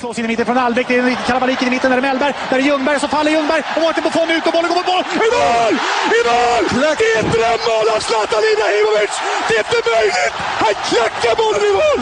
[0.00, 2.58] Slås in i mitten från Albeck, det är kalabalik i mitten, där är Mellberg, där
[2.58, 5.04] är Ljungberg, så faller Ljungberg och Mårten Buffon ut och bollen går mot mål!
[5.26, 5.74] I mål!
[6.18, 6.64] I mål!
[7.00, 9.14] Det är ett drömmål av Zlatan Ibrahimovic!
[9.48, 10.34] Det är inte möjligt!
[10.64, 12.00] Han klackar bollen i mål!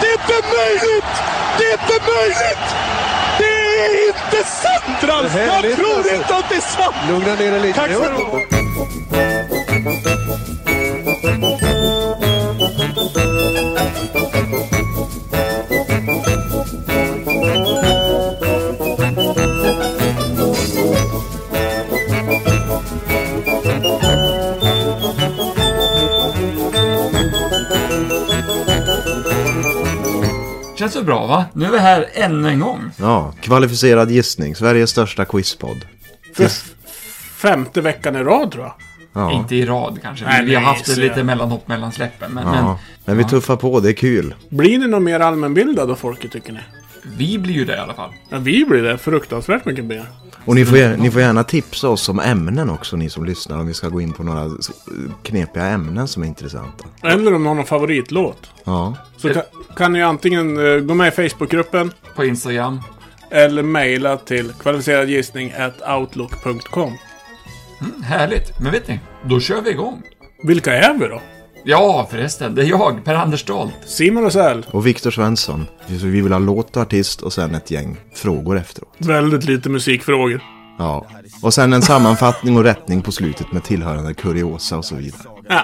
[0.00, 1.12] Det är inte möjligt!
[1.58, 2.66] Det är inte möjligt!
[3.40, 3.54] Det
[3.84, 5.32] är inte sant Ralf!
[5.34, 6.96] Jag tror inte att det är sant!
[7.08, 7.78] Lugna ner dig lite.
[7.80, 8.46] Tack ska du
[30.86, 31.44] Känns så bra va?
[31.52, 32.90] Nu är vi här ännu en gång.
[32.96, 34.56] Ja, kvalificerad gissning.
[34.56, 35.86] Sveriges största quizpodd.
[36.34, 36.50] För
[37.36, 38.74] femte veckan i rad tror jag.
[39.12, 39.32] Ja.
[39.32, 40.24] Inte i rad kanske.
[40.24, 42.32] Nej, vi har nej, haft lite mellanhopp mellan släppen.
[42.32, 42.78] Men, Ja.
[43.04, 44.34] Men vi tuffar på, det är kul.
[44.48, 46.60] Blir ni nog mer allmänbildade av folket tycker ni?
[47.02, 48.10] men vi blir ju det i alla fall.
[48.28, 50.06] Ja, vi blir det fruktansvärt mycket mer.
[50.46, 53.58] Och ni får, gärna, ni får gärna tipsa oss om ämnen också, ni som lyssnar.
[53.60, 54.50] Om vi ska gå in på några
[55.22, 56.84] knepiga ämnen som är intressanta.
[57.02, 58.50] Eller om någon har favoritlåt.
[58.64, 58.94] Ja.
[59.16, 59.42] Så kan,
[59.76, 62.80] kan ni antingen eh, gå med i Facebookgruppen På Instagram.
[63.30, 66.92] eller mejla till kvalificeradgissning@outlook.com.
[67.80, 68.60] Mm, härligt.
[68.60, 69.00] Men vet ni?
[69.24, 70.02] Då kör vi igång.
[70.42, 71.20] Vilka är vi då?
[71.68, 72.54] Ja, förresten.
[72.54, 73.74] Det är jag, Per-Anders Stolt.
[73.86, 74.66] Simon Rosell.
[74.70, 75.66] Och Viktor Svensson.
[75.86, 78.94] Vi vill ha låt och artist och sen ett gäng frågor efteråt.
[78.98, 80.40] Väldigt lite musikfrågor.
[80.78, 81.06] Ja.
[81.42, 85.20] Och sen en sammanfattning och rättning på slutet med tillhörande kuriosa och så vidare.
[85.48, 85.60] Ja.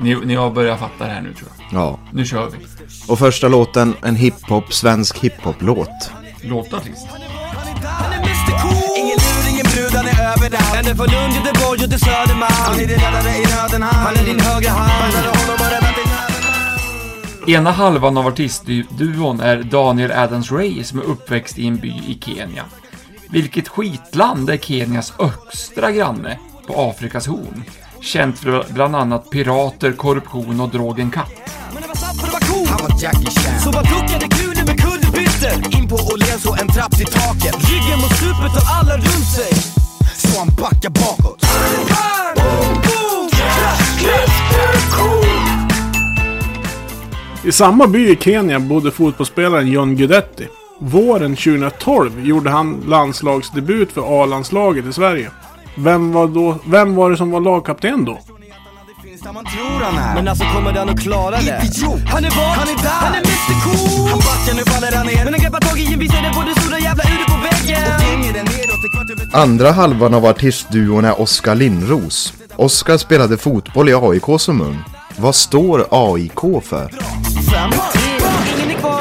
[0.00, 1.80] Ni, ni har börjat fatta det här nu tror jag.
[1.80, 1.98] Ja.
[2.12, 2.66] Nu kör vi.
[3.08, 6.10] Och första låten, en hiphop, svensk hiphop-låt.
[6.42, 7.06] Låtartist.
[10.88, 12.52] Är från Lund, Göteborg och till Södermalm.
[12.52, 14.06] Han är din räddare i nöden, han.
[14.06, 15.14] Han är din högra hand.
[17.46, 22.64] Ena halvan av artistduon är Daniel Adams-Ray som är uppväxt i en by i Kenya.
[23.30, 27.64] Vilket skitland är Kenias östra granne på Afrikas horn?
[28.00, 31.32] Känt för bland annat pirater, korruption och drogen katt.
[31.72, 32.66] Men det var sant för det var cool.
[32.66, 33.60] Han var Jackie Chan.
[33.60, 35.78] Så bara duckade kulen med kullerbyttor.
[35.78, 37.70] In på Åhléns och en trapp till taket.
[37.70, 39.78] Ryggen mot stupet och alla runt sig
[40.38, 41.44] han backar bakåt
[47.44, 50.48] I samma by i Kenya bodde fotbollsspelaren John Guidetti.
[50.78, 55.30] Våren 2012 gjorde han landslagsdebut för A-landslaget i Sverige.
[55.76, 58.18] Vem var, då, vem var det som var lagkapten då?
[59.18, 61.62] Finns där man tror han är Men alltså kommer han att klara det?
[61.64, 62.00] Idiot!
[62.06, 65.06] Han är var, han är där, han är Mr Cool Han backar, nu faller han
[65.06, 67.82] ner Men han greppar tag i en visare på det stora jävla uret på väggen
[67.86, 72.32] Och hänger den neråt till kvart över Andra halvan av artistduon är Oskar Lindros.
[72.56, 74.78] Oskar spelade fotboll i AIK som ung.
[75.16, 76.84] Vad står AIK för?
[76.84, 76.92] är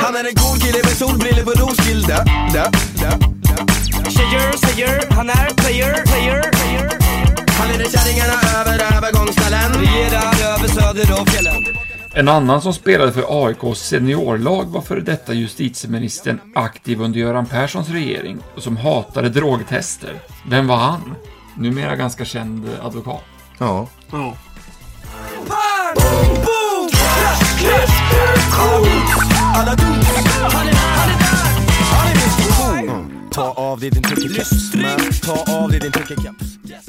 [0.02, 2.26] Han är en cool kille med solbrillor på Roskilde.
[4.10, 7.07] Tjejer säger han är player, player, player
[7.74, 11.66] kärringarna över övergångsställen Regerar över söder och fjällen
[12.14, 17.90] En annan som spelade för AIKs seniorlag var före detta justitieministern aktiv under Göran Perssons
[17.90, 20.20] regering och som hatade drogtester.
[20.50, 21.16] Vem var han?
[21.58, 23.24] Numera ganska känd advokat.
[23.58, 23.88] Ja.
[24.12, 24.34] Ja.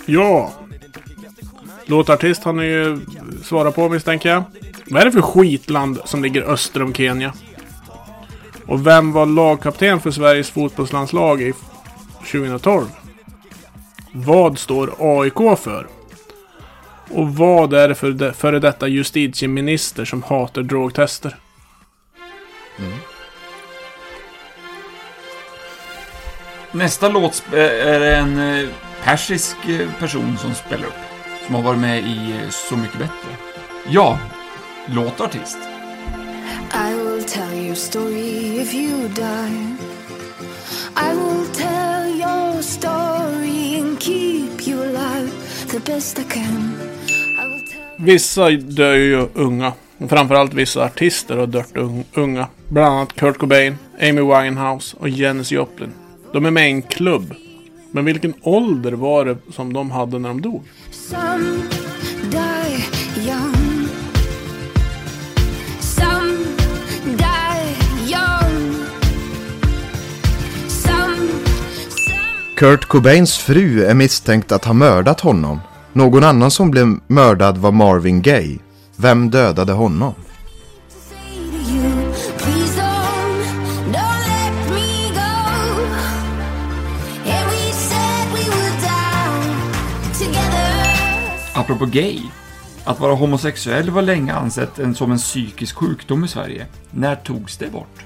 [0.06, 0.67] Ja.
[1.88, 3.00] Låtartist har ni ju
[3.42, 4.42] svarat på misstänker jag.
[4.86, 7.32] Vad är det för skitland som ligger öster om Kenya?
[8.66, 11.52] Och vem var lagkapten för Sveriges fotbollslandslag i
[12.18, 12.86] 2012?
[14.12, 15.86] Vad står AIK för?
[17.10, 21.36] Och vad är det för de, före detta justitieminister som hatar drogtester?
[22.78, 22.98] Mm.
[26.72, 28.68] Nästa låt eh, är en eh,
[29.04, 31.07] persisk eh, person som spelar upp.
[31.48, 33.28] Som har varit med i Så mycket bättre.
[33.90, 34.18] Ja,
[34.86, 35.58] låtartist.
[36.74, 39.74] I will tell your story if you die.
[40.96, 45.30] I will tell your story and keep you alive
[45.70, 46.72] the best I can.
[47.16, 49.72] I will tell Vissa dör ju unga.
[49.98, 52.46] Och framförallt vissa artister har dött un- unga.
[52.68, 55.92] Bland annat Kurt Cobain, Amy Winehouse och Janis Joplin.
[56.32, 57.34] De är med i en klubb.
[57.92, 60.62] Men vilken ålder var det som de hade när de dog?
[72.56, 75.60] Kurt Cobains fru är misstänkt att ha mördat honom.
[75.92, 78.58] Någon annan som blev mördad var Marvin Gaye.
[78.96, 80.14] Vem dödade honom?
[91.58, 92.20] Apropå gay.
[92.84, 96.66] Att vara homosexuell var länge ansett en, som en psykisk sjukdom i Sverige.
[96.90, 98.04] När togs det bort?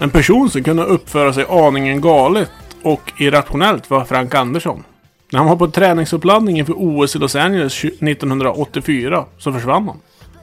[0.00, 2.50] En person som kunde uppföra sig aningen galet
[2.82, 4.84] och irrationellt var Frank Andersson.
[5.32, 9.98] När han var på träningsuppladdning inför OS i Los Angeles 1984 så försvann han.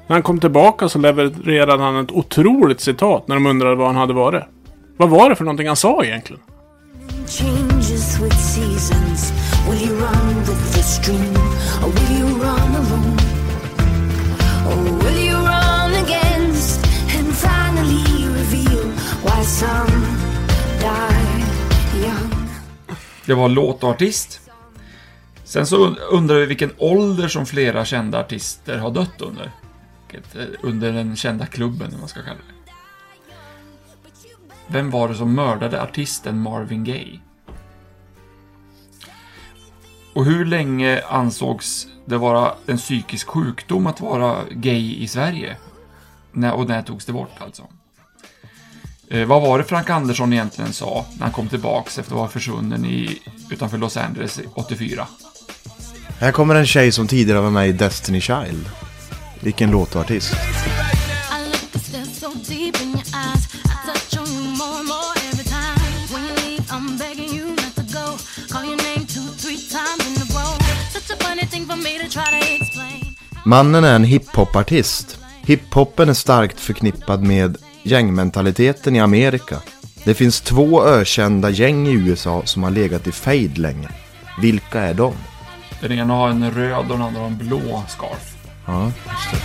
[0.10, 3.96] När han kom tillbaka så levererade han ett otroligt citat när de undrade var han
[3.96, 4.44] hade varit.
[4.98, 6.42] Vad var det för någonting han sa egentligen?
[23.26, 24.40] Det var låt och artist.
[25.44, 29.52] Sen så und- undrar vi vilken ålder som flera kända artister har dött under.
[30.12, 32.72] Vilket, eh, Under den kända klubben, om man ska kalla det.
[34.68, 37.20] Vem var det som mördade artisten Marvin Gaye?
[40.14, 45.58] Och hur länge ansågs det vara en psykisk sjukdom att vara gay i Sverige?
[46.32, 47.64] När, och när togs det bort alltså?
[49.08, 52.28] Eh, vad var det Frank Andersson egentligen sa när han kom tillbaks efter att ha
[52.28, 53.22] försvunnen i,
[53.52, 55.08] utanför Los Angeles 84?
[56.20, 58.70] Här kommer en tjej som tidigare var med i Destiny Child.
[59.40, 60.36] Vilken låt och artist.
[73.46, 75.20] Mannen är en hiphopartist.
[75.42, 79.62] Hiphopen är starkt förknippad med gängmentaliteten i Amerika.
[80.04, 83.90] Det finns två ökända gäng i USA som har legat i fejd länge.
[84.42, 85.14] Vilka är de?
[85.82, 88.39] Den ena har en röd och den andra har en blå scarf.
[88.70, 89.40] Ja, just det.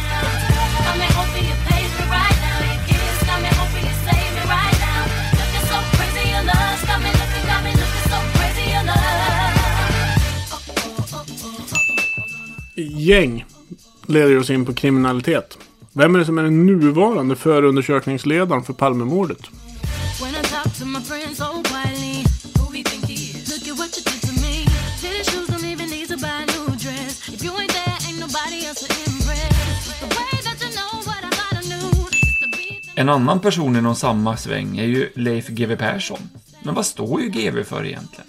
[12.77, 13.45] Gäng
[14.07, 15.59] leder oss in på kriminalitet.
[15.93, 19.51] Vem är det som är den nuvarande förundersökningsledaren för Palmemordet?
[32.97, 36.19] En annan person inom samma sväng är ju Leif GW Persson.
[36.63, 38.27] Men vad står ju GW för egentligen?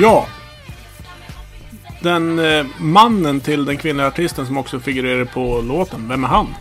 [0.00, 0.26] Ja.
[2.00, 6.54] Den eh, mannen till den kvinnliga artisten som också figurerar på låten, vem är han?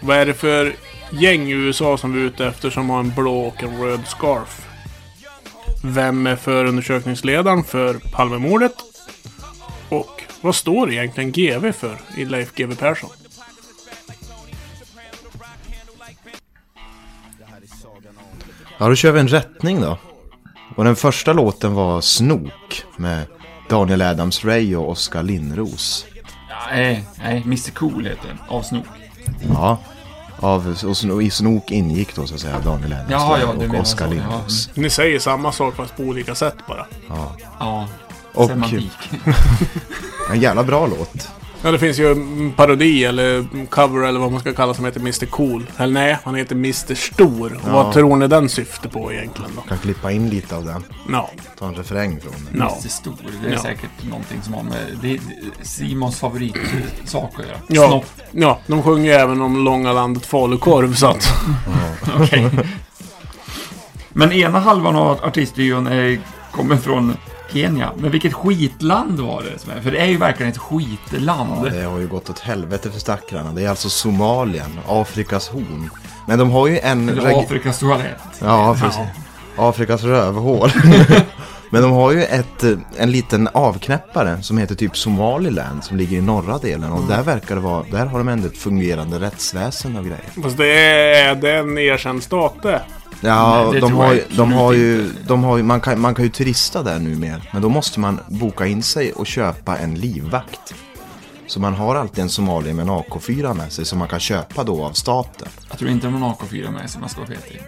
[0.00, 0.74] Vad är det för
[1.20, 4.00] gäng i USA som vi är ute efter som har en blå och en röd
[4.06, 4.66] scarf?
[5.82, 8.74] Vem är förundersökningsledaren för Palmemordet?
[9.88, 13.10] Och vad står egentligen GV för i Leif GW Persson?
[18.78, 19.98] Ja, då kör vi en rättning då.
[20.76, 23.26] Och den första låten var Snok med
[23.68, 26.06] Daniel Adams-Ray och Oskar Lindros.
[26.70, 28.38] Nej, nej, Mr Cool heter den.
[28.48, 28.86] Av Snook.
[29.48, 29.78] Ja,
[30.44, 34.04] av, och Sno- i Snok ingick då så att säga Daniel Jaha, ja, och Oskar
[34.06, 34.10] ja.
[34.12, 34.70] Lindros.
[34.74, 36.86] Ni säger samma sak fast på olika sätt bara.
[37.58, 37.88] Ja,
[38.34, 38.92] Och semantik.
[40.30, 41.28] en jävla bra låt.
[41.64, 45.00] Ja, det finns ju en parodi eller cover eller vad man ska kalla som heter
[45.00, 45.66] Mr Cool.
[45.76, 47.60] Eller nej, han heter Mr Stor.
[47.66, 47.72] Ja.
[47.72, 49.60] vad tror ni den syftar på egentligen då?
[49.62, 50.84] Kan klippa in lite av den.
[51.12, 51.30] Ja.
[51.58, 52.58] Ta en refräng från den.
[52.60, 52.76] Ja.
[52.80, 53.14] Mr Stor.
[53.42, 53.58] Det är Ja.
[53.62, 54.98] säkert någonting som har med...
[55.02, 55.20] Det är
[55.62, 57.56] Simons favoritsak att göra.
[57.68, 58.06] Ja, Snopp.
[58.32, 61.28] ja, de sjunger ju även om långa landet falukorv så att...
[62.20, 62.50] Okej.
[64.12, 65.88] Men ena halvan av artistduon
[66.52, 67.16] kommer från
[67.54, 67.90] Kenya.
[67.96, 69.80] Men vilket skitland var det?
[69.82, 71.66] För det är ju verkligen ett skitland.
[71.66, 73.52] Ja, det har ju gått åt helvete för stackarna.
[73.52, 75.90] Det är alltså Somalien, Afrikas horn.
[76.28, 77.08] Men de har ju en...
[77.08, 78.16] Eller reg- Afrikas toalett.
[78.40, 79.00] Ja, precis.
[79.56, 80.70] Afrikas rövhål.
[81.70, 86.18] Men de har ju ett, eh, en liten avknäppare som heter typ Somaliland som ligger
[86.18, 86.92] i norra delen.
[86.92, 90.42] Och där verkar det vara, där har de ändå ett fungerande rättsväsen och grejer.
[90.42, 90.66] Fast det
[91.18, 92.82] är, det är en erkänd stat det.
[93.24, 96.24] Ja, Nej, de har, ju- de har ju, de har ju, man kan, man kan
[96.24, 97.50] ju turista där nu mer.
[97.52, 100.74] Men då måste man boka in sig och köpa en livvakt.
[101.46, 104.64] Så man har alltid en somalier med en AK4 med sig som man kan köpa
[104.64, 105.48] då av staten.
[105.70, 107.62] Jag tror inte de har en AK4 med sig jag ska vara petig.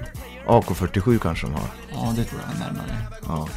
[0.47, 1.63] AK47 kanske de har.
[1.93, 2.99] Ja, det tror jag är närmare.
[3.27, 3.49] Ja.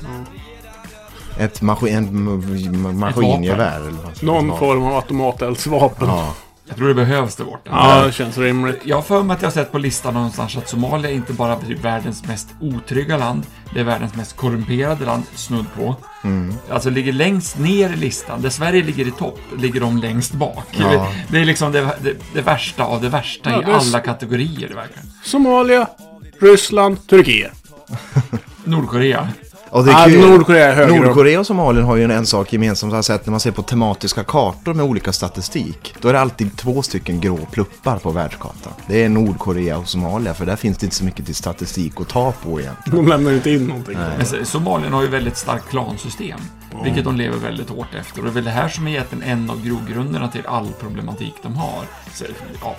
[1.39, 2.43] Ett maskin, en m-
[2.85, 6.07] m- maskingevär Någon man form av automateldsvapen.
[6.07, 6.33] Ja.
[6.69, 7.71] Jag tror det behövs där borta.
[7.73, 8.79] Ja, det känns rimligt.
[8.83, 11.53] Jag har för mig att jag har sett på listan någonstans att Somalia inte bara
[11.53, 15.95] är världens mest otrygga land, det är världens mest korrumperade land, snudd på.
[16.69, 18.41] Alltså ligger längst ner i listan.
[18.41, 20.65] Där Sverige ligger i topp, ligger de längst bak.
[20.71, 21.11] Ja.
[21.27, 24.69] Det är liksom det, det, det värsta av det värsta Ja, i det alla kategorier,
[24.75, 25.11] verkligen.
[25.23, 25.88] Somalia,
[26.41, 27.53] Ryssland, Turkiet.
[28.63, 29.29] Nordkorea.
[29.71, 30.29] Och det är kul.
[30.29, 30.95] Nordkorea är högre.
[30.99, 32.91] Nordkorea och Somalien har ju en, en sak gemensamt.
[32.91, 35.95] Jag har sett när man ser på tematiska kartor med olika statistik.
[36.01, 38.73] Då är det alltid två stycken grå pluppar på världskartan.
[38.88, 42.07] Det är Nordkorea och Somalia för där finns det inte så mycket till statistik att
[42.09, 42.73] ta på igen.
[42.85, 43.97] De lämnar inte in någonting.
[44.17, 46.39] Men så- Somalien har ju väldigt starkt klansystem,
[46.83, 48.19] vilket de lever väldigt hårt efter.
[48.19, 51.33] Och det är väl det här som är egentligen en av grogrunderna till all problematik
[51.41, 51.83] de har.
[52.13, 52.25] Så,
[52.61, 52.75] ja,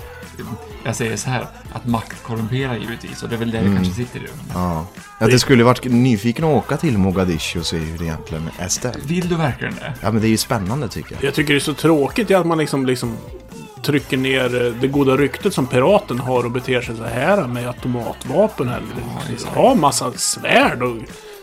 [0.84, 3.94] jag säger så här, att makt korrumperar givetvis, och det är väl det det kanske
[3.94, 4.26] sitter i.
[4.54, 4.86] Ja.
[5.18, 8.68] Ja, det skulle varit nyfiken att åka till Mogadishu och se hur det egentligen är
[8.68, 9.04] ställt.
[9.04, 9.94] Vill du verkligen det?
[10.00, 11.24] Ja, men det är ju spännande tycker jag.
[11.24, 13.16] Jag tycker det är så tråkigt att man liksom, liksom
[13.82, 17.66] trycker ner eh, det goda ryktet som piraten har och beter sig så här med
[17.66, 18.68] automatvapen.
[18.68, 18.86] Eller
[19.32, 19.54] exakt.
[19.54, 20.96] ha massa svärd och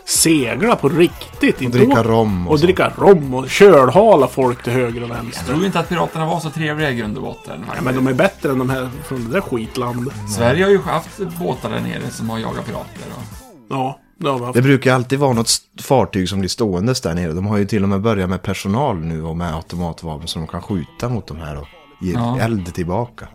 [0.08, 1.56] segla på riktigt.
[1.56, 2.66] Och inte dricka rom och, Och så.
[2.66, 5.44] dricka rom och kölhala folk till höger och Jag vänster.
[5.44, 7.64] tror inte att piraterna var så trevliga i grund och botten.
[7.76, 10.14] Ja, men de är bättre än de här från det där skitlandet.
[10.36, 13.02] Sverige har ju haft båtar där nere som har jagat pirater.
[13.16, 13.22] Och...
[13.70, 14.52] Ja, det.
[14.54, 15.50] Det brukar alltid vara något
[15.82, 17.32] fartyg som blir ståendes där nere.
[17.32, 20.48] De har ju till och med börjat med personal nu och med automatvapen så de
[20.48, 21.66] kan skjuta mot de här och
[22.00, 22.38] ge Ja.
[22.40, 23.28] eld tillbaka.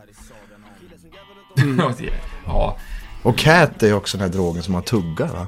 [2.46, 2.77] ja,
[3.24, 5.48] Och cat är ju också den här drogen som man tuggar va?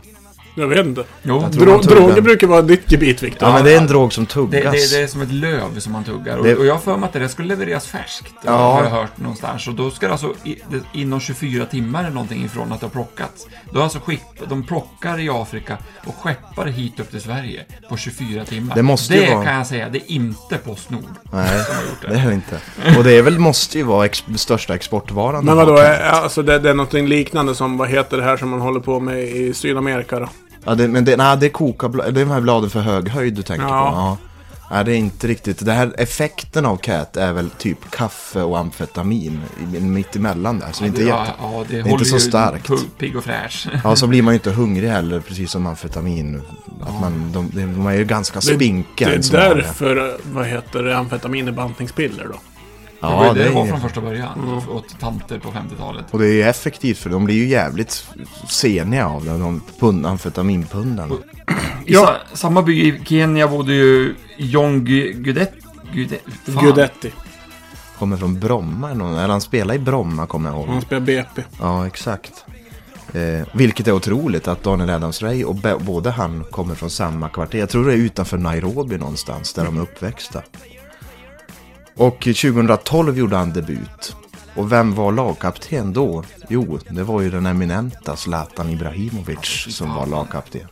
[0.58, 1.04] Jag vet inte.
[1.24, 1.46] jo.
[1.52, 3.48] Dro droger brukar vara ditt gebit, Viktor.
[3.50, 4.64] Ja, men det är en drog som Det, tuggas.
[4.92, 6.38] det, det är som ett löv som man tuggar.
[6.38, 8.34] Och, Det- och jag har för mig att det skulle levereras färskt.
[8.46, 8.52] Ja.
[8.52, 9.68] Har jag hört någonstans.
[9.68, 12.86] Och då ska det alltså i, det, inom 24 timmar eller någonting ifrån att det
[12.86, 13.48] har plockats.
[13.74, 17.98] Då alltså skick, de plockar i Afrika och skeppar det hit upp till Sverige på
[17.98, 18.76] 24 timmar.
[18.76, 21.82] Det måste ju det vara- kan jag säga, det är inte Postnord Nej, som har
[21.84, 22.08] gjort det.
[22.08, 22.60] det är det inte.
[22.98, 25.46] Och det är väl, måste ju vara ex- största exportvaran.
[25.46, 28.50] Men vadå, är- alltså det, det är någonting liknande som, vad heter det här som
[28.50, 30.30] man håller på med i Sydamerika då?
[30.66, 33.10] Ja, det, men det, nej, det är kokablad, det är de här bladen för hög
[33.10, 33.70] höjd du tänker Ja.
[33.92, 33.98] på.
[33.98, 34.18] Ja.
[34.72, 35.66] Nej, det är inte riktigt.
[35.66, 39.40] Det här effekten av cat är väl typ kaffe och amfetamin
[39.76, 40.68] i- mitt emellan där.
[40.72, 41.32] Så det är inte, jätte...
[41.42, 42.70] ja, det, är håller inte så ju starkt.
[42.70, 43.68] pu- Pigg och fräsch.
[43.84, 46.42] Ja, så blir man ju inte hungrig heller, precis som amfetamin.
[46.82, 49.08] Att man, de, de är ju ganska spinkiga.
[49.08, 49.56] Det än är som vanliga.
[49.66, 52.40] därför, vad heter det, amfetamin är bantningspiller då.
[53.02, 54.62] Det var ju Ja, det det var är, från första början.
[54.70, 56.06] Åt tanter på 50-talet.
[56.12, 58.08] och det är ju effektivt för de blir ju jävligt
[58.50, 61.16] seniga av det, de pund, amfetaminpundarna.
[61.16, 61.18] I
[61.94, 62.06] Ja.
[62.32, 65.54] sa, samma by i Kenya bodde ju John Gu- Gudet...
[65.94, 66.22] Gudet
[66.54, 66.66] fan.
[66.66, 67.12] Gudetti.
[68.00, 70.68] Kommer från Bromma, eller någon- eller han spelar i Bromma kommer jag ihåg.
[70.68, 71.42] Han spelar BP.
[71.60, 72.46] Ja, exakt.
[73.14, 77.58] Eh, vilket är otroligt att Daniel Adams-Ray och be- både han kommer från samma kvarter.
[77.60, 80.42] Jag tror det är utanför Nairobi någonstans där de är uppväxta.
[81.98, 84.16] Och 2012 gjorde han debut.
[84.56, 86.24] Och vem var lagkapten då?
[86.50, 90.68] Jo, det var ju den eminenta Zlatan Ibrahimovic som var lagkapten.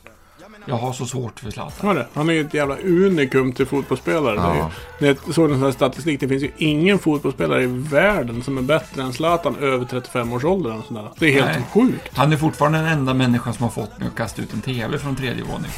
[0.65, 2.03] Jag har så svårt för Zlatan.
[2.13, 4.35] Han är ju ett jävla unikum till fotbollsspelare.
[4.35, 4.71] Det är ju, Ja.
[4.99, 8.57] när jag såg en sån här statistik, det finns ju ingen fotbollsspelare i världen som
[8.57, 10.81] är bättre än Zlatan över 35 års ålder.
[11.19, 11.63] Det är helt Nej.
[11.73, 12.17] sjukt.
[12.17, 14.97] Han är fortfarande den enda människan som har fått mig att kasta ut en TV
[14.99, 15.71] från tredje våning.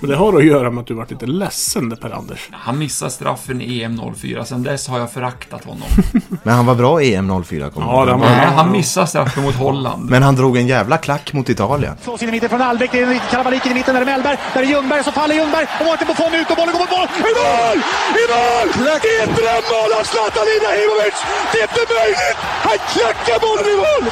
[0.00, 2.48] Men det har att göra med att du varit lite ledsen där Per-Anders.
[2.52, 4.44] Han missade straffen i EM 04.
[4.44, 5.88] Sen dess har jag föraktat honom.
[6.42, 9.42] Men han var bra i EM 04 kommer Ja, det var- Nej, han missade straffen
[9.42, 10.10] mot Holland.
[10.10, 11.94] Men han drog en jävla klack mot Italien.
[12.02, 12.92] Slås in i mitten från Albeck.
[12.92, 13.94] Det är kalabaliken i mitten.
[13.94, 14.36] Där är Mellberg.
[14.54, 15.04] Där är Ljungberg.
[15.04, 15.66] Så faller Ljungberg.
[15.80, 17.08] Och Mårten Buffon ut och bollen går mot mål.
[17.30, 17.78] I mål!
[18.22, 18.68] I mål!
[19.04, 21.16] Det är ett drömmål av Zlatan Ibrahimovic!
[21.52, 22.38] Det är inte möjligt!
[22.66, 24.04] Han klackar bollen i mål!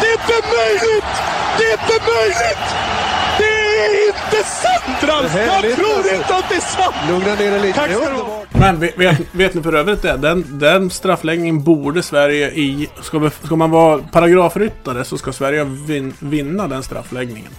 [0.00, 1.10] Det är inte möjligt!
[1.58, 2.64] Det är inte möjligt!
[3.38, 3.54] Det
[3.84, 3.90] är
[4.36, 5.34] inte sant, Ralf!
[5.34, 6.96] Jag tror inte att det är sant!
[7.08, 7.78] Lugna ner dig lite.
[7.78, 8.42] Tack ska du ha.
[8.52, 10.16] Men vet, vet, vet ni för övrigt det?
[10.16, 12.88] Den, den straffläggningen borde Sverige i...
[13.00, 17.50] Ska, vi, ska man vara paragrafryttare så ska Sverige vin, vinna den straffläggningen.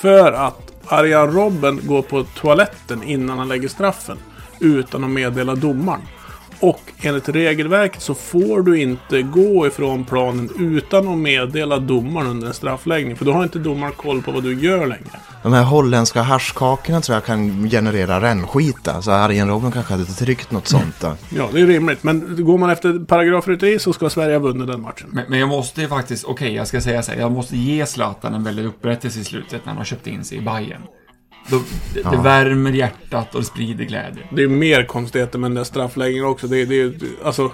[0.00, 4.18] För att Arjan Robben går på toaletten innan han lägger straffen.
[4.60, 6.02] Utan att meddela domaren.
[6.64, 12.46] Och enligt regelverket så får du inte gå ifrån planen utan att meddela domaren under
[12.46, 13.16] en straffläggning.
[13.16, 15.20] För då har inte domaren koll på vad du gör längre.
[15.42, 19.02] De här holländska haschkakorna tror jag kan generera rännskita.
[19.02, 21.14] Så Arjen Robben kanske hade tryckt något sånt där.
[21.36, 22.02] Ja, det är rimligt.
[22.02, 25.08] Men går man efter paragrafrytteri så ska Sverige ha vunnit den matchen.
[25.12, 27.86] Men, men jag måste ju faktiskt, okej jag ska säga så här, jag måste ge
[27.86, 30.82] Zlatan en väldig upprättelse i slutet när han har köpt in sig i Bayern.
[31.48, 31.60] Då,
[31.94, 34.22] det, det värmer hjärtat och det sprider glädje.
[34.32, 36.46] Det är mer konstigheter med den där straffläggningen också.
[36.46, 37.50] Det, är- det, alltså,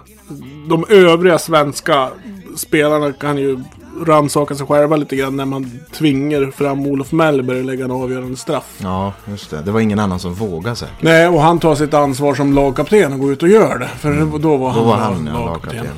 [0.68, 2.08] de övriga svenska
[2.56, 3.58] spelarna kan ju
[4.06, 8.36] rannsaka sig själva lite grann när man tvingar fram Olof Mellberg att lägga en avgörande
[8.36, 8.78] straff.
[8.82, 9.62] Ja, just det.
[9.62, 10.94] Det var ingen annan som vågade säkert.
[11.02, 13.88] Nej, och han tar sitt ansvar som lagkapten och går ut och gör det.
[13.88, 15.76] För då var Då han, var han ja, lagkapten.
[15.76, 15.96] lagkapten.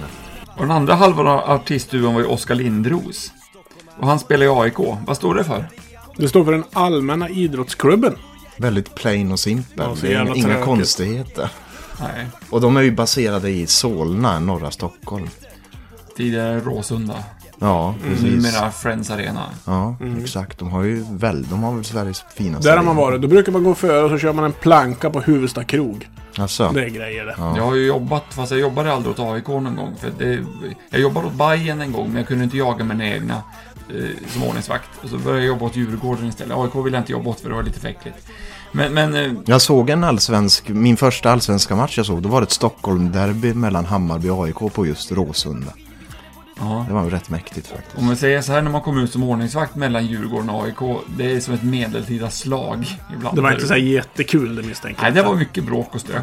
[0.57, 3.33] Och den andra halvan av artistduon var ju Oskar Lindros.
[4.01, 4.79] Och han spelar i AIK.
[5.07, 5.67] Vad står det för?
[6.17, 8.15] Det står för den allmänna idrottsklubben.
[8.57, 9.87] Väldigt plain och simpel.
[9.89, 11.49] Ja, Det är inga konstigheter.
[12.01, 15.29] Nej, Och de är ju baserade i Solna, norra Stockholm.
[16.17, 17.15] tidigare Råsunda.
[17.59, 18.23] Ja, precis.
[18.25, 19.43] Numera Friends Arena.
[19.65, 20.59] Ja, exakt.
[20.59, 22.69] De har ju väl, de har väl Sveriges finaste.
[22.69, 23.23] Där har man varit.
[23.23, 26.09] Då brukar man gå före och så kör man en planka på Huvudsta krog.
[26.39, 27.35] Alltså, Det är grejer det.
[27.39, 29.95] Jag har ju jobbat, fast jag jobbade aldrig åt AIK någon gång.
[30.01, 30.45] För det,
[30.91, 33.43] jag jobbade åt Bayern en gång, men jag kunde inte jaga mina egna
[33.91, 34.89] eh, som ordningsvakt.
[35.03, 36.57] Och så började jag jobba åt Djurgården istället.
[36.57, 38.17] AIK ville jag inte jobba åt för det var lite för äckligt.
[38.73, 42.41] Men, men eh, jag såg en allsvensk, min första allsvenska match jag såg, då var
[42.41, 45.73] det ett Stockholm-derby mellan Hammarby och AIK på just Råsunda.
[46.59, 46.85] ja.
[46.89, 47.99] Det var rätt mäktigt faktiskt.
[47.99, 51.01] Om vi säger så här när man kommer ut som ordningsvakt mellan Djurgården och AIK.
[51.17, 52.87] Det är som ett medeltida slag
[53.17, 53.37] ibland.
[53.37, 55.25] Det var inte så här jättekul det misstänker Nej, jag.
[55.25, 56.23] det var mycket bråk och stök.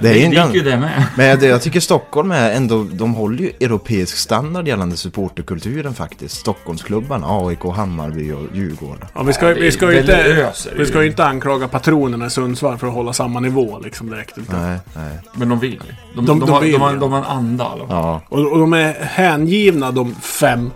[0.00, 1.04] Det är en gick gan- ju det med.
[1.16, 6.36] Men jag, jag tycker Stockholm är ändå, de håller ju europeisk standard gällande supporterkulturen faktiskt.
[6.36, 9.04] Stockholmsklubbarna, AIK, Hammarby och Djurgården.
[9.14, 11.08] Ja, vi ska, Ja, vi ska ju inte, vi ska ju.
[11.10, 14.38] inte anklaga patronerna i Sundsvall för att hålla samma nivå liksom direkt.
[14.38, 14.62] Utan.
[14.68, 15.18] Nej, nej.
[15.34, 15.82] Men de vill.
[16.14, 16.98] De, De- de, de har, vill, de, har, ja.
[16.98, 17.64] de har en anda.
[17.64, 17.86] i fall.
[17.88, 18.22] Ja.
[18.28, 20.70] Och, och de är hängivna de fem.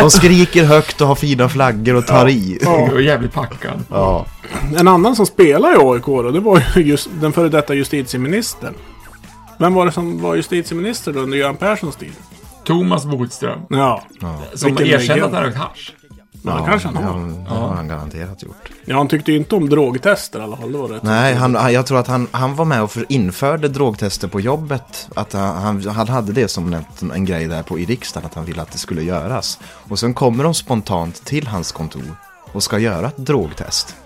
[0.00, 2.58] De skriker högt och har fina flaggor och tar i.
[2.62, 3.84] Jag är jävligt packad.
[3.90, 4.26] Ja.
[4.76, 8.74] En annan som spelar i AIK då, det var ju just den före detta justitieministern.
[9.58, 12.12] Vem var det som var justitieminister då under Göran Perssons tid?
[12.64, 13.60] Thomas Bodström.
[13.70, 14.02] Ja,
[14.54, 15.94] Som Vilken erkände att han rökt hasch.
[16.42, 17.44] men det kanske han ja, har.
[17.44, 18.68] det har han garanterat gjort.
[18.84, 20.72] Ja, han tyckte ju inte om drogtester i alla fall.
[20.72, 21.02] Det var rätt.
[21.02, 24.40] Nej, han, han- jag tror att han, han var med och för, införde drogtester på
[24.40, 25.08] jobbet.
[25.16, 28.34] Att han, han, han hade det som en, en grej där på, i riksdagen, att
[28.34, 29.58] han ville att det skulle göras.
[29.88, 32.16] Och sen kommer de spontant till hans kontor
[32.52, 33.96] och ska göra ett drogtest.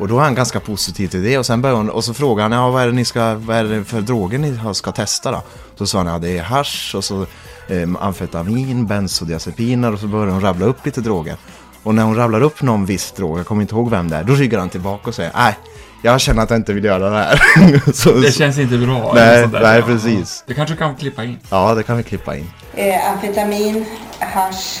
[0.00, 2.42] Och då är han ganska positiv till det och sen börjar hon, och så frågar
[2.42, 5.30] han, ja vad är det ni ska, vad är det för droger ni ska testa
[5.32, 5.42] då?
[5.76, 7.22] Så sa han, ja det är hasch och så
[7.68, 11.36] eh, amfetamin, bensodiazepiner och så börjar hon rabbla upp lite droger.
[11.82, 14.24] Och när hon rabblar upp någon viss drog, jag kommer inte ihåg vem det är,
[14.24, 15.56] då ryggar han tillbaka och säger, nej,
[16.02, 17.92] jag känner att jag inte vill göra det här.
[17.92, 19.12] så, Det känns inte bra.
[19.14, 19.82] Nej, nej, Ja.
[19.86, 20.44] precis.
[20.46, 21.38] Det kanske kan klippa in.
[21.50, 22.50] ja, det kan vi klippa in.
[22.74, 23.84] eh, amfetamin,
[24.18, 24.80] hasch,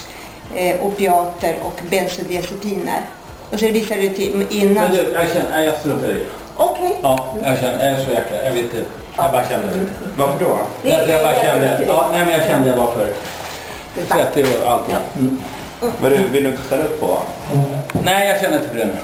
[0.54, 3.00] eh, opiater och bensodiazepiner.
[3.50, 4.84] Och så visar det till innan...
[4.84, 6.26] Men du, jag känner, jag struntar i det.
[6.56, 6.96] Okej.
[7.02, 8.84] Ja, jag känner, jag är så jäkla, jag vet inte.
[9.16, 9.68] Jag bara kände.
[10.16, 10.58] Varför då?
[10.82, 13.12] Jag, jag bara kände, ja, nej men jag kände jag var för
[14.08, 14.84] 30 år allt.
[15.18, 15.38] Mm.
[16.00, 17.18] Vad du, vill du inte ställa upp på?
[18.04, 18.96] Nej, jag känner inte för det nu.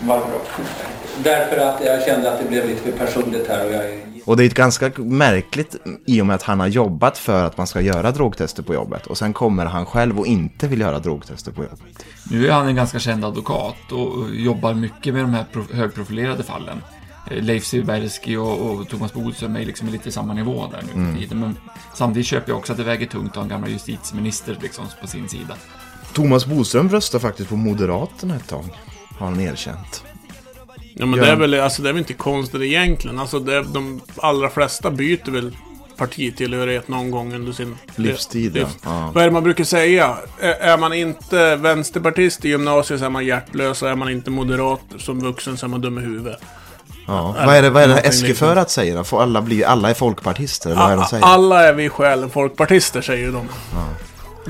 [0.00, 0.62] Varför då?
[1.16, 4.09] Därför att jag kände att det blev lite för personligt här och jag är...
[4.24, 7.56] Och det är ett ganska märkligt i och med att han har jobbat för att
[7.58, 9.06] man ska göra drogtester på jobbet.
[9.06, 12.04] Och sen kommer han själv och inte vill göra drogtester på jobbet.
[12.30, 16.42] Nu är han en ganska känd advokat och jobbar mycket med de här pro- högprofilerade
[16.42, 16.82] fallen.
[17.30, 21.02] Eh, Leif Silbersky och, och Thomas Bodström är liksom lite i samma nivå där nu
[21.02, 21.16] Mm.
[21.18, 21.40] tiden.
[21.40, 21.56] Men
[21.94, 25.06] samtidigt köper jag också att det väger tungt att ha en gammal justitieminister liksom på
[25.06, 25.54] sin sida.
[26.12, 28.64] Thomas Boström röstade faktiskt på Moderaterna ett tag.
[29.18, 30.04] Har han erkänt.
[30.94, 31.24] Ja, men Ja.
[31.24, 33.18] det är väl alltså, det är väl inte konstigt egentligen.
[33.18, 35.56] Alltså, det de allra flesta byter väl
[35.96, 38.60] partitillhörighet någon gång under sin Livstid, ja.
[38.66, 39.10] livs- Ja.
[39.14, 40.16] Vad är det man brukar säga?
[40.40, 44.30] Är, är man inte vänsterpartist i gymnasiet så är man hjärtlös och är man inte
[44.30, 46.38] moderat som vuxen så är man dum i huvudet.
[47.06, 47.34] Ja.
[47.46, 49.04] Vad är det, vad är det Eskiförat säger då?
[49.04, 50.70] Får alla, bli, alla är folkpartister?
[50.70, 51.24] Eller vad är de säger?
[51.24, 53.48] Alla är vi själen folkpartister säger de.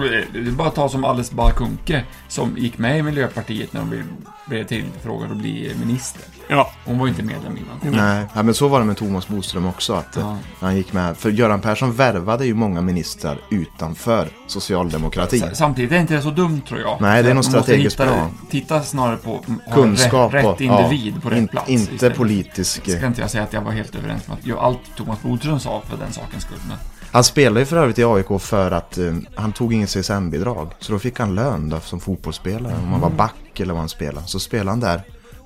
[0.08, 3.80] Det är bara att ta som Alice Bah Kuhnke som gick med i Miljöpartiet när
[3.80, 6.22] de blev- tillfrågade att bli minister.
[6.48, 7.96] Ja, Hon var inte medlem innan.
[7.96, 9.92] Nej, ja, men så var det med Thomas Boström också.
[9.94, 10.36] Att eh, Ja.
[10.60, 11.16] han gick med.
[11.16, 15.44] För Göran Persson värvade ju många ministrar utanför socialdemokratin.
[15.54, 17.00] Samtidigt är inte det så dumt tror jag.
[17.00, 18.30] Nej, det är nog strategiskt bra.
[18.50, 21.68] Titta snarare på Kunskap rätt, rätt individ på rätt in- plats.
[21.68, 22.16] Inte istället.
[22.16, 22.82] politisk.
[22.96, 25.82] Ska inte jag säga att jag var helt överens med att allt Thomas Bodström sa
[25.88, 26.58] för den sakens skull.
[26.68, 26.76] Men
[27.12, 30.68] Han spelade ju för övrigt i AIK för att eh, han tog ingen CSN-bidrag.
[30.78, 32.74] Så då fick han lön då, som fotbollsspelare.
[32.82, 34.26] Om han var back eller vad han spelade.
[34.26, 35.02] Så spelade han där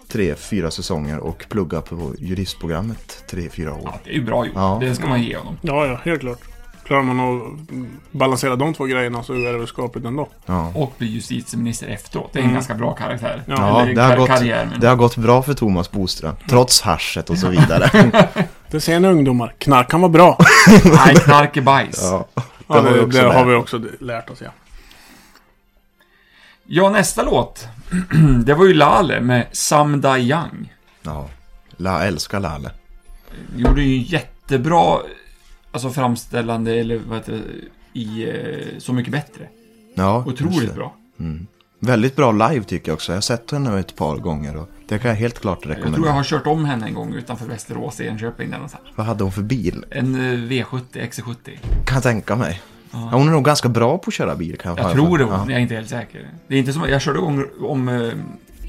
[0.09, 3.81] tre, fyra säsonger och pluggade på juristprogrammet tre, fyra år.
[3.85, 4.55] ja, det är ju bra gjort.
[4.57, 4.79] Ja.
[4.81, 5.59] Det ska man ge honom.
[5.63, 6.39] ja, ja, helt klart.
[6.85, 10.29] Klarar man att mm, balansera de två grejerna så är det väl skapligt ändå.
[10.47, 10.73] Ja.
[10.75, 12.31] Och bli justitieminister efteråt.
[12.33, 13.43] Det är en ganska bra karaktär.
[13.47, 14.81] Ja, Eller det, har gått, karriär, men...
[14.81, 16.35] det har gått bra för Thomas Boström.
[16.49, 18.13] Trots haschet och så vidare.
[18.71, 19.55] Det ser ni ungdomar.
[19.59, 20.39] Knark kan vara bra.
[20.85, 22.01] Nej, knark är bajs.
[22.03, 23.49] ja, det Ja, har vi det, också det har lärt.
[23.49, 24.51] vi också lärt oss, ja.
[26.67, 27.69] Ja, nästa låt.
[28.45, 30.73] det var ju Lale med Samda Young.
[31.03, 31.29] Ja.
[31.77, 32.71] La, älskar Lalle.
[33.57, 34.99] Gjorde ju jättebra
[35.75, 39.49] alltså framställande, eller vad heter det, i eh, Så mycket bättre.
[39.95, 40.95] Ja, Otroligt bra.
[41.79, 43.13] Väldigt bra live tycker jag också.
[43.13, 45.75] Jag har sett henne ett par gånger och det kan jag helt klart Jag tror
[45.75, 46.07] rekommendera.
[46.11, 48.51] jag har kört om henne en gång utanför Västerås i Enköping.
[48.51, 48.85] Där någonstans.
[48.97, 49.85] Vad hade hon för bil?
[49.91, 51.35] En eh, V70, XC70.
[51.85, 52.63] Kan jag tänka mig.
[52.91, 55.25] Ja, hon är nog ganska bra på att köra bil kan jag Jag tror det
[55.25, 55.45] hon, ja.
[55.49, 56.29] jag är inte helt säker.
[56.49, 58.13] Det är inte som, jag körde om, om eh,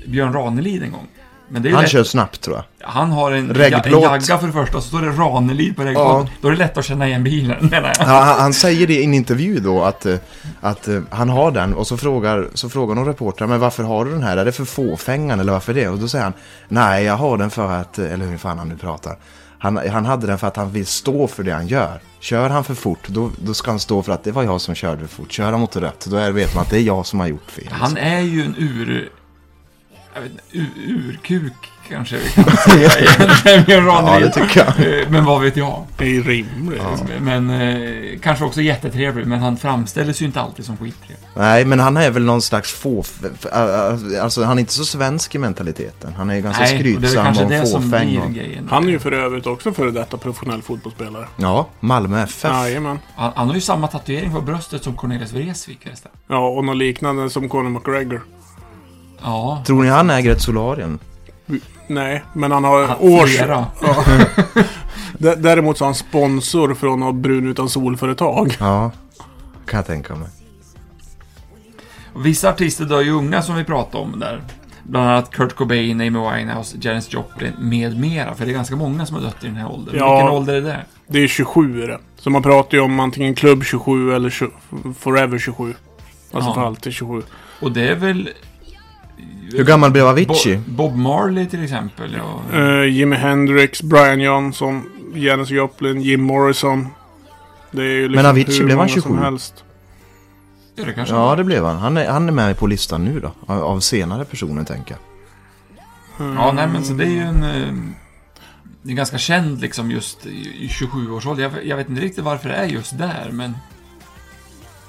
[0.08, 1.08] Björn Ranelid en gång.
[1.54, 2.88] Han lätt, kör snabbt tror jag.
[2.88, 6.30] han har en, ja, en jagga för det första, så står det Ranelid på reggplåten.
[6.42, 8.08] Då är det lätt att känna igen bilen, menar jag.
[8.08, 10.16] Ja, han, han säger det i en intervju då att, eh,
[10.62, 14.06] att eh, han har den och så frågar, så frågar någon reporter men varför har
[14.06, 14.38] du den här?
[14.38, 15.88] Är det för fåfängan eller varför det?
[15.88, 16.34] Och då säger han
[16.68, 19.18] nej jag har den för att, eh, eller hur fan han nu pratar.
[19.60, 22.00] Han, han hade den för att han vill stå för det han gör.
[22.20, 24.76] Kör han för fort då, då ska han stå för att det var jag som
[24.76, 25.32] körde för fort.
[25.32, 27.52] Kör han mot rött då är, vet man att det är jag som har gjort
[27.52, 27.68] fel.
[27.72, 29.10] Han är ju en ur...
[30.16, 30.44] Jag vet inte,
[30.92, 31.54] urkuk
[31.90, 32.90] kanske vi kan säga
[33.46, 35.00] egentligen, Ja, det tycker jag.
[35.00, 35.86] Eh, Men vad vet jag?
[35.98, 36.82] Det är ju rimligt.
[37.22, 41.28] Men eh, kanske också jättetrevlig, men han framställs ju inte alltid som skittrevlig.
[41.34, 43.04] Nej, men han är väl någon slags få...
[44.22, 46.14] Alltså han är inte så svensk i mentaliteten.
[46.18, 48.18] Han är ju ganska Nej, och det är skrytsam och fåfäng.
[48.18, 48.34] Och...
[48.34, 48.68] grejen.
[48.72, 51.28] Han är ju för övrigt också före detta professionell fotbollsspelare.
[51.38, 52.52] Ja, Malmö FF.
[52.52, 53.00] Jajamän.
[53.16, 55.88] Han, han har ju samma tatuering på bröstet som Cornelis Vreeswijk.
[56.28, 58.22] Ja, och något liknande som Conor McGregor.
[59.26, 61.00] Ja, Tror ni han äger ett solarium?
[61.88, 63.36] Nej, men han har Han- års...
[63.36, 63.66] flera.
[63.82, 64.04] Ja.
[65.38, 68.58] Däremot så har han sponsor från något brun utan solföretag.
[68.60, 68.92] Ja,
[69.66, 70.28] kan jag tänka mig.
[72.14, 74.42] Och vissa artister dör ju unga som vi pratade om där.
[74.84, 78.36] Bland annat Kurt Cobain, Amy Winehouse, Janis Joplin med mera.
[78.36, 79.96] För det är ganska många som har dött i den här åldern.
[79.98, 80.16] Ja.
[80.16, 80.86] Vilken ålder är det?
[81.08, 82.00] Det är 27 är det.
[82.20, 84.52] Så man pratar ju om antingen klubb 27 eller 20,
[85.00, 85.74] Forever 27.
[86.32, 86.54] Alltså Ja.
[86.54, 87.22] för alltid 27.
[87.60, 88.30] Och det är väl...
[89.52, 90.58] Hur gammal blev Avicii?
[90.58, 92.18] Bo- Bob Marley till exempel.
[92.52, 92.60] Ja.
[92.60, 94.84] Uh, Jimi Hendrix, Brian Johnson,
[95.16, 96.88] Janis Joplin, Jim Morrison.
[97.72, 99.18] Det är ju liksom Men Avicii blev han många som 27?
[99.24, 99.64] helst.
[100.76, 101.78] Ja, det kanske Ja, det blev han.
[101.78, 103.32] Han är, han är med på listan nu då.
[103.46, 105.00] Av, av senare personer, tänker jag.
[106.36, 107.44] Ja, nej men så det är ju en...
[107.44, 107.74] eh,
[108.82, 110.30] Det är ganska känd liksom just i
[110.66, 111.52] i 27-årsåldern.
[111.54, 113.58] Jag, jag vet inte riktigt varför det är just där, men...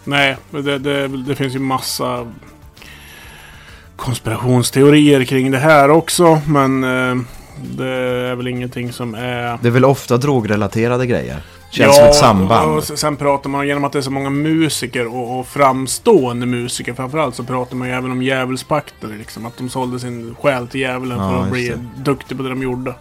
[0.04, 2.32] Nej, det, det, det finns ju massa
[3.96, 6.40] konspirationsteorier kring det här också.
[6.46, 7.22] Men eh,
[7.76, 7.88] det
[8.30, 9.58] är väl ingenting som är...
[9.62, 11.42] Det är väl ofta drogrelaterade grejer.
[11.70, 12.70] Känns som ett samband.
[12.76, 16.94] och sen pratar man genom att det är så många musiker och, och framstående musiker
[16.94, 19.46] framförallt så pratar man ju även om djävulspakter liksom.
[19.46, 22.02] Att de sålde sin själ till djävulen Ja, för att bli det.
[22.02, 22.94] duktig på det de gjorde.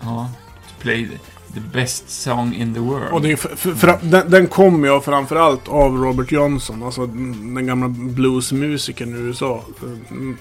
[0.00, 0.30] Ja.
[0.68, 1.08] To play
[1.54, 3.12] the, best song in the world.
[3.12, 7.06] Och det är för, för, för, den, den kom ju framförallt av Robert Johnson, alltså
[7.06, 9.64] den gamla bluesmusikern i USA.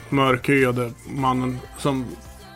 [0.09, 2.05] Mörkhyade mannen som...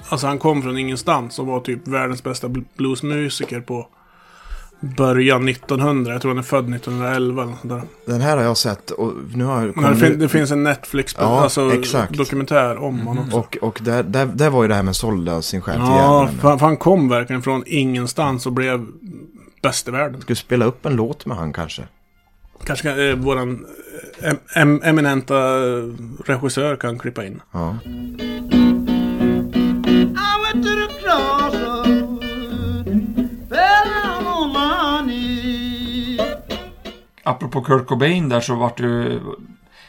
[0.09, 3.87] Alltså han kom från ingenstans och var typ världens bästa bluesmusiker på
[4.81, 6.11] början 1900.
[6.11, 7.81] Jag tror han är född 1911 eller där.
[8.05, 9.91] Den här har jag sett och nu har jag...
[9.91, 12.17] Det, fin, det finns en Netflix Ja, alltså, exakt.
[12.17, 13.37] dokumentär om honom också.
[13.37, 16.29] Och, och där, där, där var ju det här med sålda sin själ till Ja,
[16.41, 18.85] för, för han kom verkligen från ingenstans och blev
[19.61, 20.21] bäst i världen.
[20.21, 21.83] Ska vi spela upp en låt med han kanske?
[22.65, 23.65] Kanske kan, eh, våran
[24.21, 25.83] eh, em, em, eminenta eh,
[26.25, 27.41] regissör kan klippa in.
[27.51, 27.77] Ja.
[37.31, 39.19] Apropå Kurt Cobain där så vart ju...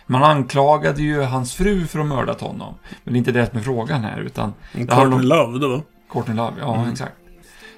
[0.07, 2.75] Man anklagade ju hans fru för att ha mördat honom.
[3.05, 4.55] Men det är inte det som är frågan här, utan...
[4.73, 5.83] Courtney om Love då?
[6.13, 6.91] Courtney Love, ja Mm.
[6.93, 7.13] exakt.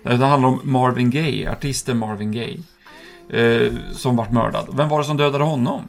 [0.03, 2.59] Det handlar om Marvin Gaye, artisten Marvin Gaye.
[3.31, 4.67] Eh, som vart mördad.
[4.73, 5.83] Vem var det som dödade honom?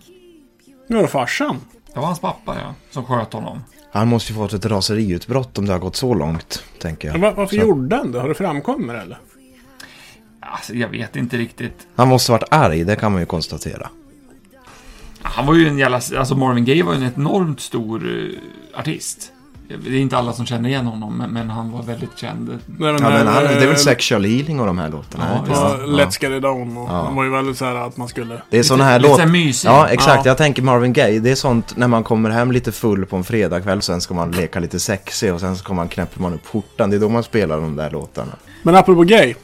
[0.88, 1.58] Det var farsan.
[1.94, 2.74] Det var hans pappa, ja.
[2.92, 3.64] Som sköt honom.
[3.92, 7.14] Han måste ju fått ett raseriutbrott om det har gått så långt, tänker jag.
[7.14, 8.20] Men var, varför Så- gjorde han det?
[8.20, 9.18] Har det framkommit eller?
[10.52, 11.88] Alltså, jag vet inte riktigt.
[11.96, 13.90] Han måste varit arg, det kan man ju konstatera.
[15.22, 15.96] Han var ju en jävla...
[16.18, 18.04] Alltså Marvin Gaye var ju en enormt stor
[18.74, 19.32] eh, artist.
[19.68, 22.48] Det är inte alla som känner igen honom, men, men han var väldigt känd.
[22.50, 25.44] Nej, Ja, men han, det är eh, väl Sexual Healing och de här låtarna?
[25.48, 25.86] Ja, Ja?
[25.86, 27.08] Let's Get It Down och Ja.
[27.10, 28.42] det var ju väldigt så här att man skulle...
[28.50, 29.26] Det är såna här lite låtar.
[29.26, 29.64] mysigt.
[29.66, 30.26] Ja, exakt.
[30.26, 30.30] Ja.
[30.30, 31.20] Jag tänker Marvin Gaye.
[31.20, 33.82] Det är sånt när man kommer hem lite full på en fredagkväll.
[33.82, 36.90] Sen ska man leka lite sexig och sen så kommer man knäpper man upp skjortan.
[36.90, 38.32] Det är då man spelar de där låtarna.
[38.64, 39.36] Men apropå gay.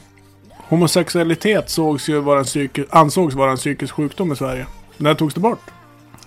[0.71, 4.65] Homosexualitet sågs ju vara en psykisk, ansågs vara en psykisk sjukdom i Sverige.
[4.97, 5.80] När togs det bort?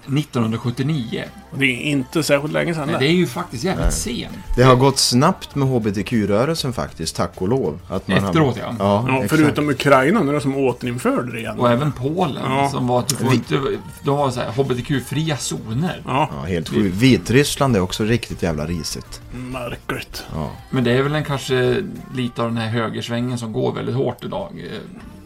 [0.07, 1.25] 1979.
[1.51, 4.33] Och Det är inte särskilt länge sedan Men det är ju faktiskt jävligt sent.
[4.57, 7.81] Det har gått snabbt med HBTQ-rörelsen faktiskt, tack och lov.
[7.89, 8.63] Att man Efteråt, har...
[8.63, 8.75] ja.
[8.79, 11.59] Ja, Ja, förutom Ukraina nu som återinförde det igen.
[11.59, 12.69] Och även Polen, Ja.
[12.71, 13.61] som var att du får inte...
[14.05, 16.03] De har så här HBTQ-fria zoner.
[16.07, 16.97] Ja, Ja, helt sjukt.
[16.97, 19.21] Vitryssland är också riktigt jävla risigt.
[19.33, 20.25] märkligt.
[20.35, 20.51] Ja.
[20.71, 21.83] Men det är väl en kanske
[22.15, 24.65] lite av den här högersvängen som går väldigt hårt idag.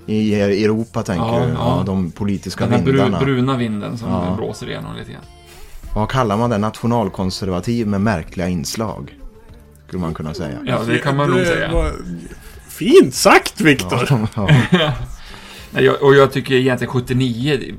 [0.09, 1.53] I Europa tänker Ja, du?
[1.53, 1.83] Ja, ja.
[1.87, 3.19] de politiska Den här bru, vindarna.
[3.19, 4.35] bruna vinden som Ja.
[4.37, 5.23] blåser igenom lite grann.
[5.95, 6.59] Vad kallar man det?
[6.59, 9.15] Nationalkonservativ med märkliga inslag.
[9.87, 10.59] Skulle man kunna säga.
[10.67, 11.73] Ja, det kan man nog säga.
[11.73, 11.93] var
[12.69, 14.09] Fint sagt Viktor!
[14.35, 14.49] Ja.
[15.71, 17.75] Nej, jag, och jag tycker egentligen 79, det-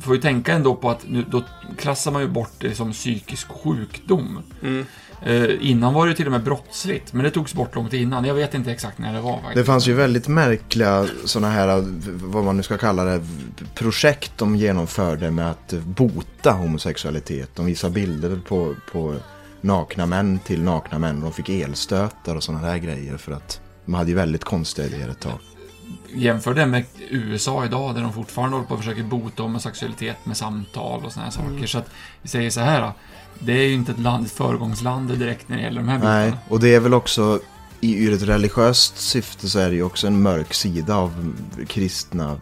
[0.00, 1.42] får ju tänka ändå på att nu, då
[1.78, 4.38] klassar man ju bort det som psykisk sjukdom.
[4.62, 4.84] Mm.
[5.22, 8.24] Eh, innan var det till och med brottsligt, men det togs bort långt innan.
[8.24, 9.54] Jag vet inte exakt när det var faktiskt.
[9.54, 11.84] Det fanns ju väldigt märkliga sådana här,
[12.26, 13.22] vad man nu ska kalla det,
[13.74, 17.50] projekt de genomförde med att bota homosexualitet.
[17.54, 19.14] De visade bilder på, på
[19.60, 21.20] nakna män till nakna män.
[21.20, 25.08] De fick elstötar och sådana där grejer för att de hade ju väldigt konstiga idéer
[25.08, 25.38] ett tag.
[26.14, 30.36] Jämför det med USA idag, där de fortfarande håller på att försöka bota homosexualitet med
[30.36, 31.48] samtal och såna här saker.
[31.48, 31.66] Mm.
[31.66, 31.90] Så att
[32.22, 32.92] vi säger så här,
[33.40, 36.18] det är ju inte ett land, ett föregångsland direkt när det gäller de här bitarna.
[36.18, 37.40] Nej, och det är väl också
[37.80, 41.34] i ur ett religiöst syfte så är det ju också en mörk sida av
[41.68, 42.36] kristna,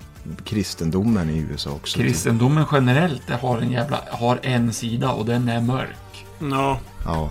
[0.45, 1.99] kristendomen i USA också.
[1.99, 6.27] Kristendomen generellt det har en jävla, har en sida och den är mörk.
[6.39, 6.79] Ja.
[7.05, 7.31] Ja.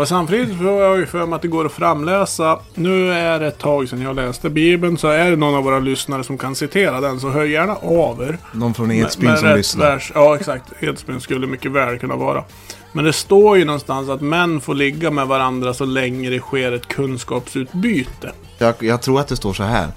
[0.00, 2.58] Men samtidigt får jag ju för mig att det går att framläsa.
[2.74, 4.98] Nu är det ett tag sedan jag läste Bibeln.
[4.98, 8.22] Så är det någon av våra lyssnare som kan citera den så hör gärna av
[8.22, 8.38] er.
[8.52, 9.90] Någon från Edsbyn som lyssnar.
[9.90, 10.12] Vers.
[10.14, 10.64] Ja, exakt.
[10.80, 12.44] Edsbyn skulle mycket väl kunna vara.
[12.92, 16.72] Men det står ju någonstans att män får ligga med varandra så länge det sker
[16.72, 18.32] ett kunskapsutbyte.
[18.58, 19.88] Jag, jag tror att det står så här.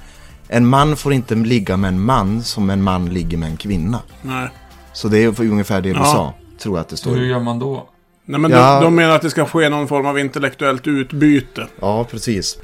[0.48, 4.00] En man får inte ligga med en man som en man ligger med en kvinna.
[4.22, 4.48] Nej.
[4.94, 6.06] Så det är ungefär det du Ja.
[6.06, 6.34] sa.
[6.64, 7.16] Tror jag att det står.
[7.16, 7.90] Hur gör man då?
[8.26, 8.74] Nej, men Ja.
[8.76, 11.68] de, de menar att det ska ske någon form av intellektuellt utbyte.
[11.82, 12.58] Ja, precis.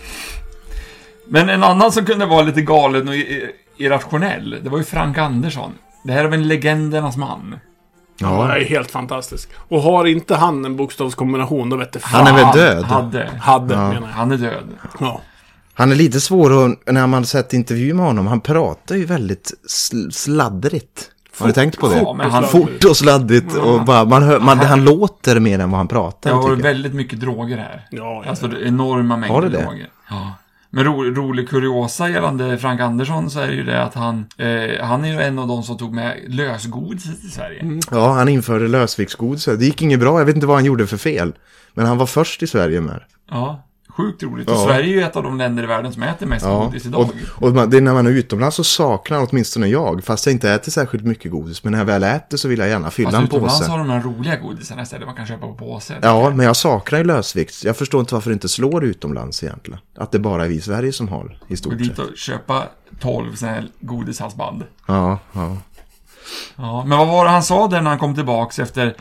[1.28, 3.16] Men en annan som kunde vara lite galen och
[3.78, 5.72] irrationell, det var ju Frank Andersson.
[6.04, 7.56] Det här är väl en legendernas man.
[8.20, 8.48] Ja.
[8.48, 9.50] Det är helt fantastisk.
[9.56, 12.84] Och har inte han en bokstavskombination, då vet det Han är väl död?
[12.84, 13.30] Hade.
[13.42, 13.88] Hade, Ja.
[13.88, 14.14] menar jag.
[14.14, 14.68] Han är död.
[15.00, 15.22] Ja.
[15.74, 19.52] Han är lite svår att, när man sett intervju med honom, han pratar ju väldigt
[19.70, 21.12] sl- sladdrigt.
[21.38, 21.96] Har du tänkt på det?
[21.98, 25.72] Ja, men han- Fort och sladdigt och bara, man hör, man, han låter mer än
[25.72, 26.30] vad han pratar.
[26.30, 26.64] Det har tycker jag.
[26.64, 27.88] väldigt mycket droger här.
[27.92, 28.30] Ja, ja.
[28.30, 29.62] Alltså enorma mängder Har det det?
[29.64, 29.90] droger.
[30.10, 30.34] Ja.
[30.70, 34.86] Men ro, rolig kuriosa gällande Frank Andersson så är det ju det att han, eh,
[34.86, 37.60] han är ju en av de som tog med lösgodis till Sverige.
[37.62, 37.80] Mm.
[37.92, 39.46] Ja, han införde lösviktsgodis.
[39.46, 41.34] Det gick inget bra, jag vet inte vad han gjorde för fel.
[41.74, 43.00] Men han var först i Sverige med.
[43.32, 43.64] Ja,
[44.04, 44.48] sjukt roligt.
[44.50, 44.54] Ja.
[44.56, 46.86] Och Sverige är ju ett av de länder i världen som äter mest Ja, godis
[46.86, 47.02] idag.
[47.02, 50.34] och, och man, det är när man är utomlands så saknar åtminstone jag, fast jag
[50.34, 51.64] inte äter särskilt mycket godis.
[51.64, 53.72] Men när jag väl äter så vill jag gärna fylla Fast en utomlands påse.
[53.72, 55.98] har de här roliga godisarna istället man kan köpa på påse.
[56.02, 57.64] Ja, men jag saknar ju lösvikt.
[57.64, 59.80] Jag förstår inte varför det inte slår utomlands egentligen.
[59.98, 62.00] Att det bara är vi i Sverige som har, i Gå stort dit sett.
[62.00, 62.64] och köpa
[63.00, 64.64] 12 sådana här godishalsband.
[64.88, 65.58] Ja, ja.
[66.56, 68.96] Ja, men vad var det han sa där när han kom tillbaks efter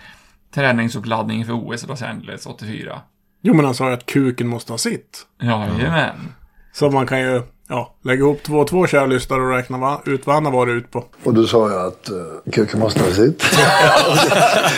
[0.55, 3.01] träningsuppladdningen för OS i Los Angeles 84?
[3.43, 5.27] Jo, men han sa ju att kuken måste ha sitt.
[5.43, 6.33] Jajamän.
[6.73, 10.03] Så man kan ju ja, lägga ihop två och två kära lyssnare och räkna va-
[10.07, 11.05] ut vad han har varit ut på.
[11.25, 13.45] Och då sa jag att uh, kuken måste ha sitt.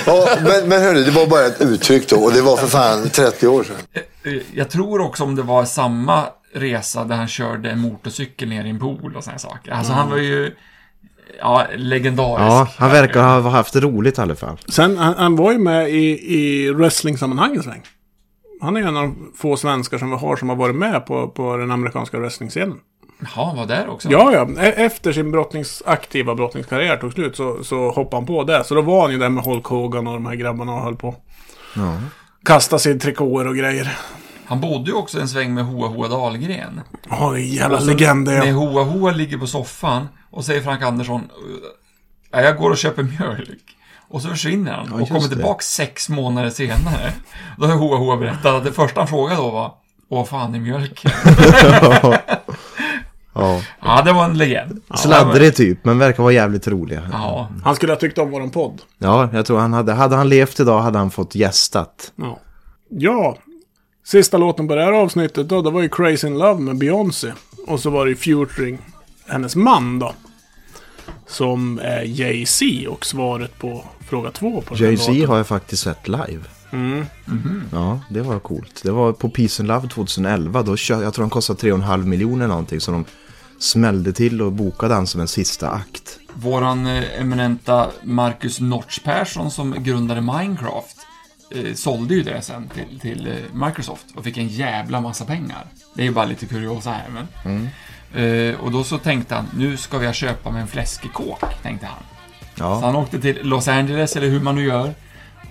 [0.07, 2.17] ja, men, men hörru, det var bara ett uttryck då.
[2.17, 3.77] Och det var för fan 30 år sedan.
[4.23, 8.65] Eh, Jag tror också om det var samma resa där han körde en motorcykel ner
[8.65, 9.73] i en pool och sådana saker.
[9.73, 10.55] Alltså han var ju,
[11.39, 12.43] ja, legendarisk.
[12.51, 14.59] ja, han verkar ha haft det roligt i alla fall.
[14.69, 17.83] Sen, han, han var ju med i, i wrestling-sammanhang en sväng.
[18.61, 21.29] Han är en av de få svenskar som vi har som har varit med på,
[21.29, 22.79] på den amerikanska wrestling-scenen.
[23.35, 24.09] Jaha, var där också?
[24.11, 24.49] Ja, ja.
[24.65, 28.65] E- Efter sin brottnings, aktiva brottningskarriär tog slut så, så hoppade han på det.
[28.65, 30.97] Så då var han ju där med Hulk Hogan och de här grabbarna och höll
[30.97, 31.15] på.
[31.77, 31.97] Ja.
[32.45, 33.99] Kasta sig trikåer och grejer.
[34.47, 36.81] Han bodde ju också en sväng med Hoa Hoa Dahlgren.
[37.11, 38.39] Ja, det är en jävla legend det.
[38.39, 38.53] När.
[38.53, 41.23] Hoa Hoa ligger på soffan och säger Frank Andersson
[42.31, 43.77] "Ja, jag går och köper mjölk.
[44.11, 47.13] Och så försvinner han Ja, och kommer tillbaka sex månader senare.
[47.59, 49.75] Då har Hoa Hoa berättat att det första han frågade då var
[50.09, 51.11] Åh fan är mjölken?
[53.35, 53.61] Ja.
[53.83, 54.83] ja, det var en legend.
[54.95, 57.03] Sladdrig typ, men verkar vara jävligt roliga.
[57.13, 57.49] Ja.
[57.65, 58.83] Han skulle ha tyckt om våran podd.
[58.99, 62.13] Ja, jag tror han hade, hade han levt idag hade han fått gästat.
[62.17, 62.39] Ja.
[62.89, 63.37] ja.
[64.07, 67.33] Sista låten på det här avsnittet då, det var ju Crazy in Love med Beyoncé.
[67.67, 68.79] Och så var det ju Futuring,
[69.27, 70.13] hennes man då.
[71.27, 76.41] Som är Jay-Z och svaret på fråga två på Jay-Z har jag faktiskt sett live.
[76.73, 77.05] Mm.
[77.73, 78.81] Ja, det var coolt.
[78.83, 80.63] Det var på Peace and Love 2011.
[80.63, 82.81] Då kö- jag tror de kostade 3,5 miljoner någonting.
[82.81, 83.05] Så de
[83.59, 86.19] smällde till och bokade han som en sista akt.
[86.35, 90.97] Våran eh, eminenta Marcus Notch Persson som grundade Minecraft
[91.51, 95.67] eh, sålde ju det sen till, till eh, Microsoft och fick en jävla massa pengar.
[95.95, 97.27] Det är ju bara lite kuriosa här men.
[97.45, 97.69] Mm.
[98.55, 102.03] Eh, och då så tänkte han, nu ska vi köpa med en fläskekåk, tänkte han.
[102.61, 104.95] Så Ja, han åkte till Los Angeles, eller hur man nu gör,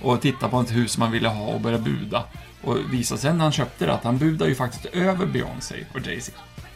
[0.02, 2.24] och tittade på ett hus man ville ha och började buda.
[2.64, 6.00] Och visade sen när han köpte det att han budade ju faktiskt över Beyoncé och
[6.08, 6.32] Jay-Z.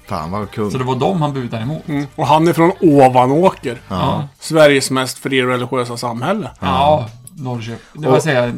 [0.07, 0.71] Fan vad kung.
[0.71, 1.87] Så det var dem han budade emot.
[1.87, 2.07] Mm.
[2.15, 3.81] Och han är från Ovanåker.
[3.87, 4.27] Ja.
[4.39, 6.51] Sveriges mest frireligiösa samhälle.
[6.59, 8.01] Ja, Norrköping.
[8.01, 8.53] Det var Och- säga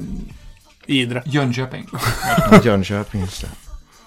[0.86, 1.22] Idre.
[1.26, 1.88] Jönköping.
[2.64, 3.48] Jönköping, just det.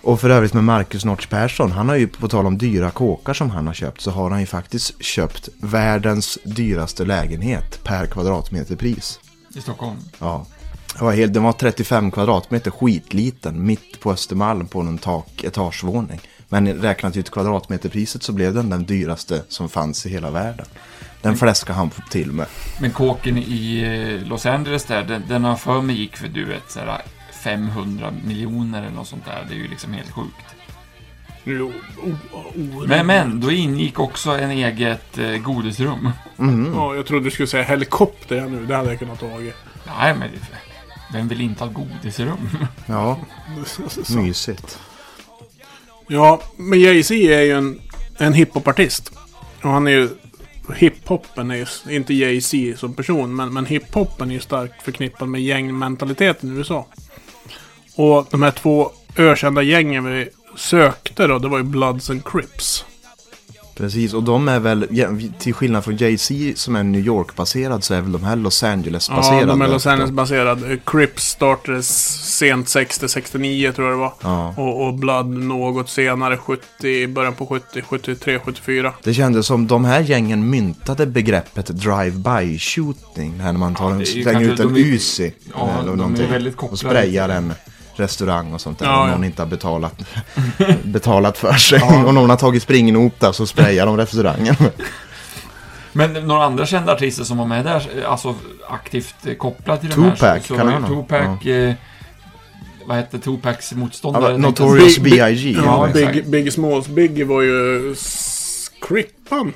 [0.02, 3.34] Och för övrigt med Marcus Notch Persson, han har ju på tal om dyra kåkar
[3.34, 8.76] som han har köpt, så har han ju faktiskt köpt världens dyraste lägenhet per kvadratmeter
[8.76, 9.20] pris.
[9.54, 9.96] I Stockholm.
[10.18, 10.46] Ja.
[10.98, 16.20] Det var, helt, den var 35 kvadratmeter, skitliten, mitt på Östermalm på en tak, etagevåning.
[16.48, 20.66] Men räknat ut kvadratmeterpriset så blev den den dyraste som fanns i hela världen.
[21.22, 22.46] Den fläskade han till med.
[22.80, 23.82] Men kåken i
[24.20, 27.02] eh, Los Angeles där, den, den har för mig gick för du vet såhär
[27.48, 29.46] 500 miljoner eller något sånt där.
[29.48, 30.46] Det är ju liksom helt sjukt.
[31.44, 31.72] Jo,
[32.86, 36.10] Men, men, då ingick också en eget eh, godisrum.
[36.74, 38.66] Ja, jag trodde du skulle säga helikopter nu.
[38.66, 39.54] Det hade jag kunnat tagit.
[39.86, 40.28] Nej, men
[41.12, 42.48] vem vill inte ha godisrum?
[42.86, 43.18] Ja,
[44.16, 44.78] mysigt.
[46.08, 47.80] Ja, men Jay-Z är ju en,
[48.18, 49.12] en hiphopartist.
[49.62, 50.08] Och han är ju...
[50.76, 55.42] Hiphopen är ju inte Jay-Z som person, men, men hiphopen är ju starkt förknippad med
[55.42, 56.86] gängmentaliteten i USA.
[57.98, 62.84] Och de här två ökända gängen vi sökte då, det var ju Bloods and Crips.
[63.76, 65.08] Precis, och de är väl, ja,
[65.38, 69.40] till skillnad från Jay-Z som är New York-baserad så är väl de här Los Angeles-baserade.
[69.40, 70.78] Ja, de är Los Angeles-baserade.
[70.84, 71.88] Crips startades
[72.38, 74.12] sent 60-69 tror jag det var.
[74.22, 74.54] Ja.
[74.56, 78.92] Och, och Blood något senare, 70, början på 70, 73, 74.
[79.02, 83.38] Det kändes som de här gängen myntade begreppet drive-by shooting.
[83.38, 85.32] När man tar en, det är ju slänger kanske- ut en de är- Uzi.
[85.54, 87.52] Ja, eller de är någonting, väldigt och kopplade sprayar till- en
[88.00, 88.86] restaurang och sånt där.
[88.86, 89.14] Ja, om ja.
[89.14, 89.94] någon inte har betalat,
[90.82, 91.82] betalat för sig.
[92.06, 94.56] och någon har tagit springnota så sprayar de restaurangen.
[95.92, 98.34] Men några andra kända artister som var med där, alltså
[98.68, 100.10] aktivt kopplade till de här.
[100.10, 100.88] Tupac, så, så kan ha?
[100.88, 101.74] Tupac, eh,
[102.86, 104.32] vad hette Tupacs motståndare?
[104.32, 104.98] Ja, Notorious.
[104.98, 105.50] B.I.G.
[105.50, 106.30] Ja, Ja, Big.
[106.30, 106.88] Biggie Smalls.
[106.88, 107.94] Biggie var ju
[108.80, 109.52] Crippan,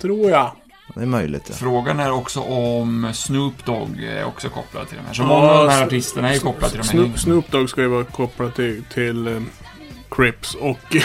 [0.00, 0.52] tror jag.
[0.94, 1.46] Det är möjligt.
[1.48, 1.54] Ja.
[1.54, 5.14] Frågan är också om Snoop Dogg är också kopplad till de här.
[5.14, 7.18] Så Ja, många av de här artisterna är ju kopplade till de här Snoop.
[7.18, 9.50] Snoop Dogg ska ju vara kopplad till, till um,
[10.10, 10.54] Crips.
[10.54, 10.96] Och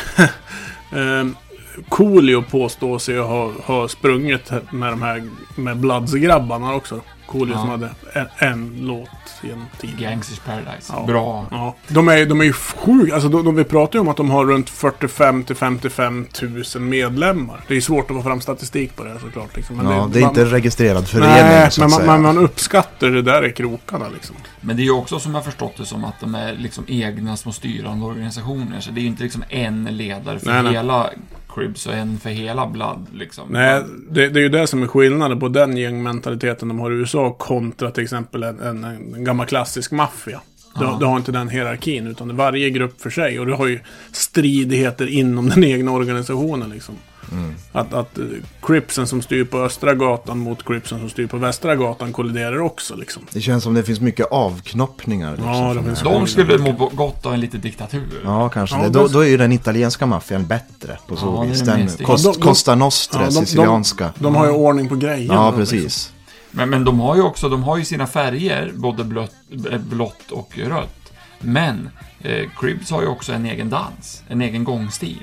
[0.92, 1.36] um,
[1.90, 7.02] Coolio påstår sig ha, ha sprungit med de här med Bloods-grabbarna också.
[7.32, 7.60] Coolio Ja.
[7.60, 9.10] som hade en, en låt
[9.44, 9.96] genom tiden.
[10.00, 10.94] Gangsters Paradise.
[10.96, 11.04] Ja.
[11.08, 11.46] Bra.
[11.52, 11.76] Ja.
[11.88, 13.14] De är, de är ju sjuka.
[13.14, 16.28] Alltså, de, de, vi pratar ju om att de har runt 45 till 55
[16.76, 17.62] 000 medlemmar.
[17.68, 19.56] Det är svårt att få fram statistik på det här såklart.
[19.56, 19.76] Liksom.
[19.78, 22.12] Men Ja, det är man- inte en registrerad förening Nej, så men att man, säga.
[22.12, 24.36] man, man uppskattar det där i krokarna liksom.
[24.62, 27.38] Men det är ju också som jag förstått det som att de är liksom egna
[27.38, 28.80] små styrande organisationer.
[28.80, 31.18] Så det är ju inte liksom en ledare för Nej, nej.
[31.50, 33.48] Cribs och en för hela Blood liksom.
[33.50, 36.96] Nej, det, det är ju det som är skillnaden på den gängmentaliteten de har i
[36.96, 40.42] USA kontra till exempel en, en, en gammal klassisk maffia.
[40.80, 43.40] Du, du har inte den hierarkin, utan varje grupp för sig.
[43.40, 43.80] Och du har ju
[44.12, 46.96] stridigheter inom den egna organisationen liksom.
[47.32, 47.56] Mm.
[47.72, 48.20] Att, att
[48.62, 52.96] Cripsen som styr på Östra gatan mot Cripsen som styr på Västra gatan kolliderar också
[52.96, 53.24] liksom.
[53.32, 55.32] Det känns som det finns mycket avknoppningar.
[55.32, 56.02] Liksom, Ja, det finns.
[56.02, 58.22] De skulle må gott av en liten diktatur.
[58.24, 58.90] Ja, kanske Ja, det.
[58.90, 61.62] Då, då är ju den italienska maffian bättre på så Ja, vis.
[61.62, 64.14] Den Ja, de- de- Costa Nostra, Ja, sicilianska.
[64.16, 65.34] De, de har ju ordning på grejerna.
[65.34, 65.78] Ja, liksom.
[65.78, 66.14] precis.
[66.52, 69.36] Men, men de har ju också, de har ju sina färger, både blött,
[69.72, 70.96] eh, blått och rött.
[71.40, 71.90] Men
[72.22, 75.20] eh, Cribs har ju också en egen dans, en egen gångstil.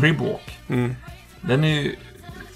[0.00, 0.58] Cribwalk.
[0.68, 0.94] Mm.
[1.48, 1.96] Den är ju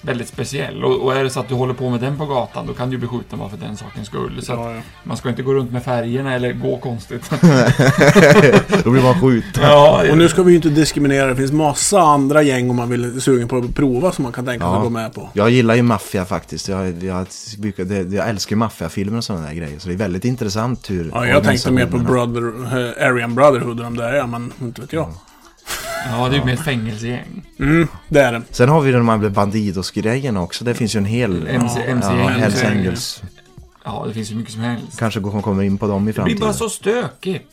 [0.02, 0.84] väldigt speciell.
[0.84, 2.88] Och, och är det så att du håller på med den på gatan, då kan
[2.90, 4.42] du ju bli skjuten bara för den sakens skull.
[4.42, 4.80] Så Ja, ja.
[5.04, 7.30] man ska inte gå runt med färgerna eller gå konstigt.
[8.84, 9.62] Då blir man skjuten.
[9.62, 11.26] ja, Och nu ska vi ju inte diskriminera.
[11.26, 14.44] Det finns massa andra gäng om man vill sugen på att prova som man kan
[14.44, 14.76] tänka sig Ja.
[14.76, 15.30] att gå med på.
[15.32, 16.68] Jag gillar ju maffia faktiskt.
[16.68, 17.26] Jag, jag,
[17.76, 19.78] det- jag älskar ju maffiafilmer och sådana där grejer.
[19.78, 22.42] Så det är väldigt intressant hur Ja, jag tänkte mer på Brother,
[22.98, 25.12] eh, Aryan Brotherhood och de där, ja, men inte vet jag.
[26.10, 27.42] Ja, det är ju mer ett fängelsegäng.
[27.58, 28.42] Mm, det är det.
[28.50, 30.64] Sen har vi de här Bandidos-grejerna också.
[30.64, 31.46] Det finns ju en hel...
[31.48, 32.28] MC, ja, MC-gäng.
[32.28, 33.22] Hells Angels.
[33.84, 34.98] Ja, det finns ju mycket som helst.
[34.98, 36.40] Kanske går- kommer in på dem i Det blir framtiden.
[36.40, 37.50] bara så stökigt.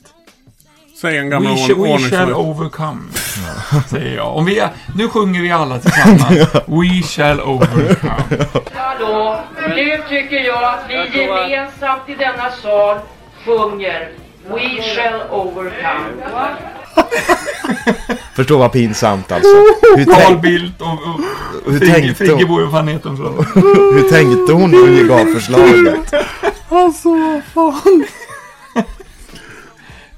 [1.02, 3.02] Säg en gammal We, shall, we shall overcome,
[3.90, 4.36] säger jag.
[4.38, 4.64] Om vi,
[4.96, 6.24] nu sjunger vi alla tillsammans.
[6.68, 8.46] We shall overcome.
[8.74, 9.40] Hallå,
[9.70, 12.98] nu tycker jag att vi gemensamt i denna sal
[13.46, 14.12] sjunger
[14.50, 16.10] We shall overcome.
[18.36, 19.56] Förstå vad pinsamt alltså.
[19.98, 21.22] Hur, Carl Bildt och, och
[21.72, 23.18] hur, Frigge, tänkte Friggebo, hon, vad fan heter hon?
[23.18, 23.62] för?
[23.94, 26.14] hur tänkte hon när hon gav förslaget?
[26.70, 28.06] Alltså, vad fan.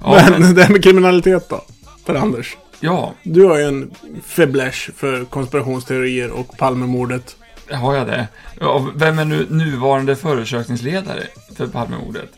[0.04, 1.62] Ja, men, men, det här med kriminalitet då?
[2.06, 2.58] Per Anders.
[2.80, 3.92] ja, Du har ju en
[4.26, 7.36] fäbless för konspirationsteorier och Palmemordet.
[7.72, 8.28] har jag det?
[8.60, 11.24] Ja, vem är nu nuvarande förundersökningsledare
[11.58, 12.30] för Palmemordet?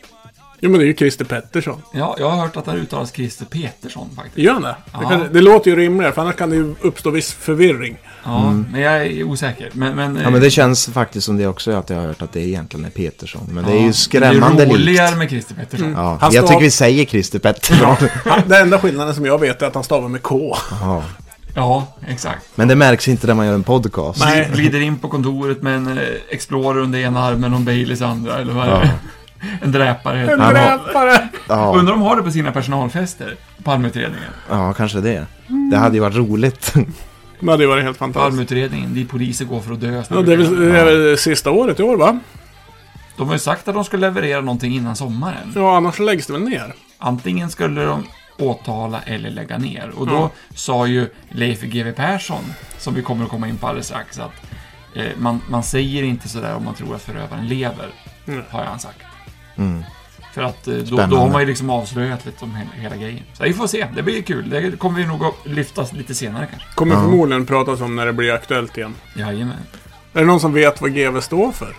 [0.60, 1.82] Jo, men det är ju Christer Pettersson.
[1.94, 4.38] Ja, jag har hört att han uttalas Christer Petersson faktiskt.
[4.38, 4.68] Gör han det?
[4.68, 5.08] Det, Ja.
[5.08, 7.98] kan, det låter ju rimligare, för annars kan det ju uppstå viss förvirring.
[8.24, 9.70] Ja, men jag är osäker.
[9.72, 10.22] Men, men, Mm.
[10.22, 12.86] Ja men det känns faktiskt som det också att jag har hört att det egentligen
[12.86, 13.48] är Petersson.
[13.52, 15.18] Men det är Ja, ju skrämmande Det är roligare likt.
[15.18, 15.92] med Christer Pettersson.
[15.92, 17.96] Ja, Han jag tycker vi säger Christer Pettersson.
[18.24, 20.56] Han, det enda skillnaden som jag vet är att han stavar med K.
[20.82, 21.02] Ja.
[21.54, 22.46] Ja, exakt.
[22.54, 24.20] Men det märks inte när man gör en podcast.
[24.24, 24.50] Nej.
[24.54, 28.38] Glider in på kontoret med en eh, Explorer under ena armen och en Baileys andra,
[28.38, 28.78] eller vad är Ja.
[28.80, 28.90] det?
[29.62, 30.20] En dräpare.
[30.20, 31.28] En Han har- dräpare!
[31.48, 33.36] Ja, Undrar om de har det på sina personalfester?
[33.64, 34.30] Palmeutredningen.
[34.50, 35.26] ja, kanske det.
[35.70, 36.74] Det hade ju varit roligt.
[37.40, 38.30] Det hade ju varit helt fantastiskt.
[38.30, 40.02] Palmeutredningen, dit poliser går för att dö.
[40.10, 42.18] Ja, det är väl det är väl sista året i år, va?
[43.16, 45.52] De har ju sagt att de ska leverera någonting innan sommaren.
[45.54, 46.74] Ja, annars läggs det väl ner.
[46.98, 48.04] Antingen skulle de
[48.38, 49.90] åtala eller lägga ner.
[49.96, 50.30] Och då Ja.
[50.54, 52.44] sa ju Leif GW Persson,
[52.78, 54.32] som vi kommer att komma in på alldeles strax, att
[54.94, 57.86] eh, man, man säger inte sådär om man tror att förövaren lever,
[58.28, 58.42] Mm.
[58.50, 58.98] har han sagt.
[59.58, 59.84] Mm.
[60.34, 63.22] För att eh, då, då har man ju liksom avslöjat lite om hela, hela grejen.
[63.34, 64.50] Så vi får se, det blir kul.
[64.50, 66.68] Det kommer vi nog att lyfta lite senare kanske.
[66.74, 67.00] Kommer Ja.
[67.00, 68.94] förmodligen pratas om när det blir aktuellt igen.
[69.16, 69.56] Jajamän.
[70.12, 71.76] Är det någon som vet vad GV står för?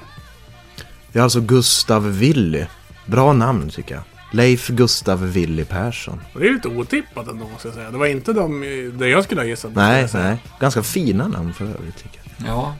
[1.11, 2.65] Det är alltså Gustav Willy.
[3.05, 4.03] Bra namn tycker jag.
[4.33, 6.21] Leif Gustav Willy Persson.
[6.33, 7.91] Det är lite otippat ändå, måste jag säga.
[7.91, 8.61] Det var inte de,
[8.99, 9.71] det jag skulle ha gissat.
[9.75, 10.37] Nej, nej.
[10.59, 12.47] Ganska fina namn för övrigt tycker jag.
[12.47, 12.75] Ja,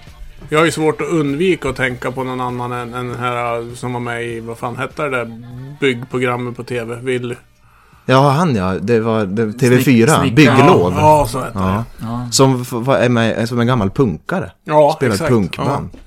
[0.50, 3.76] Jag har ju svårt att undvika att tänka på någon annan än, än den här
[3.76, 5.44] som var med i, vad fan hette det där
[5.80, 6.96] byggprogrammet på TV?
[6.96, 7.36] Willy?
[8.06, 8.76] Ja, han ja.
[8.82, 10.08] Det var det, TV4.
[10.08, 10.94] Snick- Bygglov.
[10.98, 11.86] Ja, så hette Ja.
[12.00, 12.32] det.
[12.34, 14.52] Som var, är med, som en gammal punkare.
[14.64, 15.30] Ja, Spelar exakt.
[15.32, 15.90] punkband.
[15.94, 16.00] Ja.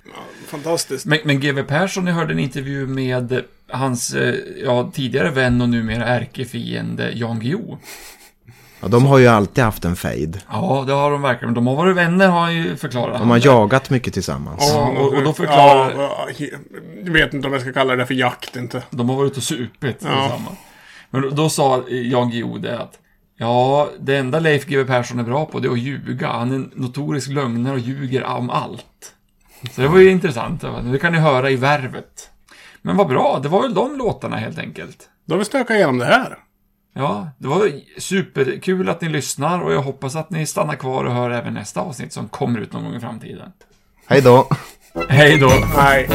[0.48, 1.06] Fantastiskt.
[1.06, 5.68] Men, men GW Persson, jag hörde en intervju med hans eh, ja, tidigare vän och
[5.68, 7.78] numera ärkefiende Jan Guillou.
[8.82, 10.40] Ja, de har ju alltid haft en fejd.
[10.52, 11.54] Ja, det har de verkligen.
[11.54, 13.18] De har varit vänner, har han ju förklarat.
[13.18, 14.70] De har jagat mycket tillsammans.
[14.72, 16.28] Ja, och- och då förklarar- Ja,
[17.04, 18.82] jag vet inte om jag ska kalla det för jakt inte.
[18.90, 19.90] De har varit ute och supit Ja.
[20.22, 20.58] tillsammans.
[21.10, 22.98] Men då, då sa Jan Guillou det att
[23.36, 26.28] Ja, det enda Leif GW Persson är bra på det är att ljuga.
[26.28, 29.12] Han är en notorisk lögnare och ljuger om allt.
[29.74, 30.64] Så det var ju intressant.
[30.92, 32.30] Det kan ni höra i Värvet.
[32.82, 35.08] Men vad bra, det var väl de låtarna helt enkelt.
[35.26, 36.38] Då har vi stökat igenom det här.
[36.94, 41.12] Ja, det var superkul att ni lyssnar och jag hoppas att ni stannar kvar och
[41.12, 43.52] hör även nästa avsnitt som kommer ut någon gång i framtiden.
[44.06, 44.48] Hej då!
[45.08, 45.48] Hej då!
[45.48, 46.08] Hej!